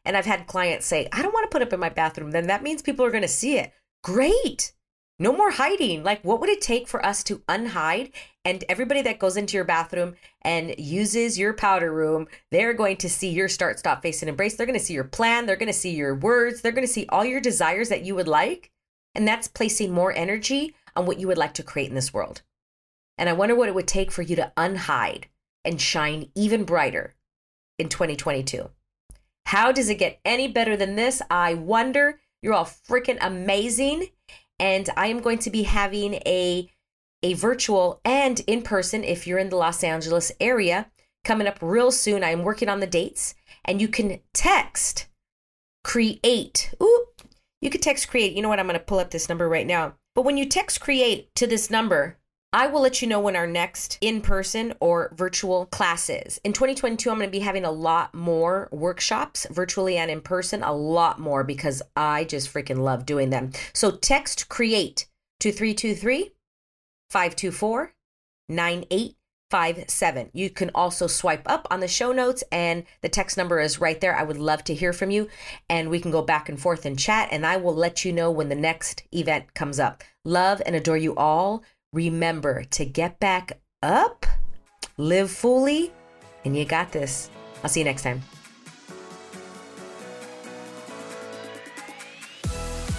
And 0.05 0.15
I've 0.15 0.25
had 0.25 0.47
clients 0.47 0.85
say, 0.85 1.09
I 1.11 1.21
don't 1.21 1.33
want 1.33 1.49
to 1.49 1.53
put 1.53 1.61
up 1.61 1.73
in 1.73 1.79
my 1.79 1.89
bathroom. 1.89 2.31
Then 2.31 2.47
that 2.47 2.63
means 2.63 2.81
people 2.81 3.05
are 3.05 3.11
going 3.11 3.23
to 3.23 3.27
see 3.27 3.57
it. 3.57 3.73
Great. 4.03 4.71
No 5.19 5.33
more 5.33 5.51
hiding. 5.51 6.03
Like, 6.03 6.23
what 6.23 6.39
would 6.39 6.49
it 6.49 6.61
take 6.61 6.87
for 6.87 7.03
us 7.03 7.23
to 7.23 7.39
unhide? 7.49 8.11
And 8.45 8.63
everybody 8.69 9.01
that 9.01 9.19
goes 9.19 9.35
into 9.35 9.57
your 9.57 9.63
bathroom 9.63 10.15
and 10.43 10.75
uses 10.77 11.39
your 11.39 11.53
powder 11.53 11.91
room, 11.91 12.27
they're 12.51 12.73
going 12.73 12.97
to 12.97 13.09
see 13.09 13.29
your 13.29 13.49
start, 13.49 13.79
stop, 13.79 14.03
face, 14.03 14.21
and 14.21 14.29
embrace. 14.29 14.55
They're 14.55 14.67
going 14.67 14.77
to 14.77 14.85
see 14.85 14.93
your 14.93 15.03
plan. 15.03 15.45
They're 15.45 15.55
going 15.55 15.67
to 15.67 15.73
see 15.73 15.95
your 15.95 16.13
words. 16.13 16.61
They're 16.61 16.71
going 16.71 16.85
to 16.85 16.93
see 16.93 17.07
all 17.09 17.25
your 17.25 17.41
desires 17.41 17.89
that 17.89 18.03
you 18.03 18.13
would 18.13 18.27
like. 18.27 18.71
And 19.15 19.27
that's 19.27 19.47
placing 19.47 19.91
more 19.91 20.13
energy 20.13 20.75
on 20.95 21.07
what 21.07 21.19
you 21.19 21.27
would 21.27 21.37
like 21.37 21.55
to 21.55 21.63
create 21.63 21.89
in 21.89 21.95
this 21.95 22.13
world. 22.13 22.43
And 23.17 23.27
I 23.27 23.33
wonder 23.33 23.55
what 23.55 23.69
it 23.69 23.75
would 23.75 23.87
take 23.87 24.11
for 24.11 24.21
you 24.21 24.35
to 24.35 24.51
unhide 24.55 25.23
and 25.65 25.81
shine 25.81 26.29
even 26.35 26.63
brighter 26.63 27.15
in 27.79 27.89
2022. 27.89 28.69
How 29.47 29.71
does 29.71 29.89
it 29.89 29.95
get 29.95 30.19
any 30.23 30.47
better 30.47 30.77
than 30.77 30.95
this? 30.95 31.23
I 31.31 31.55
wonder. 31.55 32.19
You're 32.43 32.53
all 32.53 32.65
freaking 32.65 33.17
amazing 33.19 34.09
and 34.59 34.89
I 34.95 35.07
am 35.07 35.19
going 35.19 35.39
to 35.39 35.49
be 35.49 35.63
having 35.63 36.15
a 36.25 36.69
a 37.23 37.33
virtual 37.33 37.99
and 38.05 38.41
in 38.41 38.61
person 38.61 39.03
if 39.03 39.25
you're 39.25 39.39
in 39.39 39.49
the 39.49 39.55
Los 39.55 39.83
Angeles 39.83 40.31
area 40.39 40.91
coming 41.23 41.47
up 41.47 41.57
real 41.61 41.91
soon. 41.91 42.23
I 42.23 42.29
am 42.29 42.43
working 42.43 42.69
on 42.69 42.79
the 42.79 42.87
dates 42.87 43.33
and 43.65 43.81
you 43.81 43.87
can 43.87 44.19
text 44.33 45.07
create. 45.83 46.73
Ooh, 46.81 47.05
you 47.61 47.69
can 47.69 47.81
text 47.81 48.07
create. 48.07 48.33
You 48.33 48.41
know 48.41 48.49
what? 48.49 48.59
I'm 48.59 48.67
going 48.67 48.79
to 48.79 48.85
pull 48.85 48.99
up 48.99 49.11
this 49.11 49.29
number 49.29 49.49
right 49.49 49.65
now. 49.65 49.95
But 50.13 50.23
when 50.23 50.37
you 50.37 50.45
text 50.45 50.79
create 50.79 51.33
to 51.35 51.47
this 51.47 51.69
number, 51.69 52.17
I 52.57 52.65
will 52.65 52.81
let 52.81 53.03
you 53.03 53.07
know 53.07 53.19
when 53.19 53.35
our 53.35 53.45
next 53.45 53.99
in 54.01 54.19
person 54.19 54.73
or 54.79 55.13
virtual 55.15 55.67
class 55.67 56.09
is. 56.09 56.41
In 56.43 56.53
2022, 56.53 57.07
I'm 57.07 57.17
going 57.17 57.27
to 57.27 57.31
be 57.31 57.37
having 57.37 57.65
a 57.65 57.71
lot 57.71 58.15
more 58.15 58.67
workshops, 58.71 59.45
virtually 59.51 59.95
and 59.95 60.09
in 60.09 60.21
person, 60.21 60.63
a 60.63 60.73
lot 60.73 61.19
more 61.19 61.43
because 61.43 61.83
I 61.95 62.23
just 62.23 62.51
freaking 62.51 62.79
love 62.79 63.05
doing 63.05 63.29
them. 63.29 63.51
So 63.73 63.91
text 63.91 64.49
create 64.49 65.07
to 65.41 65.51
323 65.51 66.31
524 67.11 67.93
9857. 68.49 70.29
You 70.33 70.49
can 70.49 70.71
also 70.73 71.05
swipe 71.05 71.43
up 71.45 71.67
on 71.69 71.79
the 71.79 71.87
show 71.87 72.11
notes, 72.11 72.43
and 72.51 72.85
the 73.01 73.09
text 73.09 73.37
number 73.37 73.59
is 73.59 73.79
right 73.79 74.01
there. 74.01 74.17
I 74.17 74.23
would 74.23 74.39
love 74.39 74.63
to 74.63 74.73
hear 74.73 74.93
from 74.93 75.11
you, 75.11 75.27
and 75.69 75.91
we 75.91 75.99
can 75.99 76.09
go 76.09 76.23
back 76.23 76.49
and 76.49 76.59
forth 76.59 76.87
and 76.87 76.97
chat, 76.97 77.29
and 77.31 77.45
I 77.45 77.57
will 77.57 77.75
let 77.75 78.03
you 78.03 78.11
know 78.11 78.31
when 78.31 78.49
the 78.49 78.55
next 78.55 79.03
event 79.13 79.53
comes 79.53 79.79
up. 79.79 80.03
Love 80.25 80.59
and 80.65 80.75
adore 80.75 80.97
you 80.97 81.15
all. 81.15 81.63
Remember 81.97 82.63
to 82.77 82.85
get 82.85 83.19
back 83.19 83.53
up, 83.81 84.27
live 84.97 85.31
fully, 85.31 85.91
and 86.45 86.55
you 86.55 86.63
got 86.63 86.91
this. 86.91 87.31
I'll 87.63 87.71
see 87.71 87.79
you 87.79 87.85
next 87.85 88.03
time. 88.03 88.21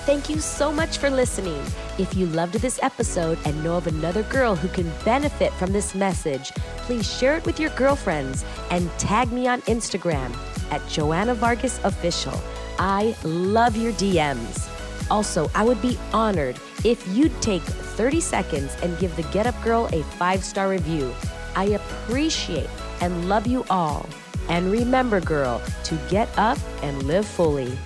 Thank 0.05 0.29
you 0.29 0.41
so 0.41 0.73
much 0.73 0.99
for 0.99 1.11
listening. 1.11 1.63
If 1.97 2.17
you 2.17 2.27
loved 2.27 2.55
this 2.55 2.81
episode 2.83 3.39
and 3.45 3.63
know 3.63 3.77
of 3.77 3.87
another 3.87 4.25
girl 4.25 4.57
who 4.57 4.67
can 4.67 4.91
benefit 5.05 5.53
from 5.53 5.73
this 5.73 5.95
message, 5.95 6.51
please 6.79 7.09
share 7.09 7.37
it 7.37 7.47
with 7.47 7.61
your 7.61 7.71
girlfriends 7.77 8.45
and 8.73 8.91
tag 8.99 9.31
me 9.31 9.47
on 9.47 9.63
Instagram 9.63 10.35
at 10.73 10.85
Joanna 10.89 11.37
Vargas 11.37 11.79
Official. 11.85 12.35
I 12.81 13.15
love 13.23 13.77
your 13.77 13.93
DMs. 13.93 14.69
Also, 15.09 15.49
I 15.55 15.63
would 15.63 15.81
be 15.81 15.97
honored 16.13 16.59
if 16.85 17.07
you'd 17.15 17.41
take 17.41 17.63
30 17.99 18.21
seconds 18.21 18.77
and 18.81 18.97
give 19.01 19.15
the 19.17 19.25
Get 19.25 19.49
Up 19.49 19.61
Girl 19.61 19.89
a 19.93 20.05
five 20.05 20.45
star 20.45 20.69
review. 20.69 21.13
I 21.57 21.65
appreciate 21.65 22.71
and 23.01 23.29
love 23.29 23.49
you 23.49 23.65
all. 23.71 24.07
And 24.49 24.71
remember, 24.71 25.21
girl, 25.21 25.61
to 25.83 25.97
get 26.09 26.29
up 26.39 26.59
and 26.85 27.03
live 27.03 27.27
fully. 27.27 27.77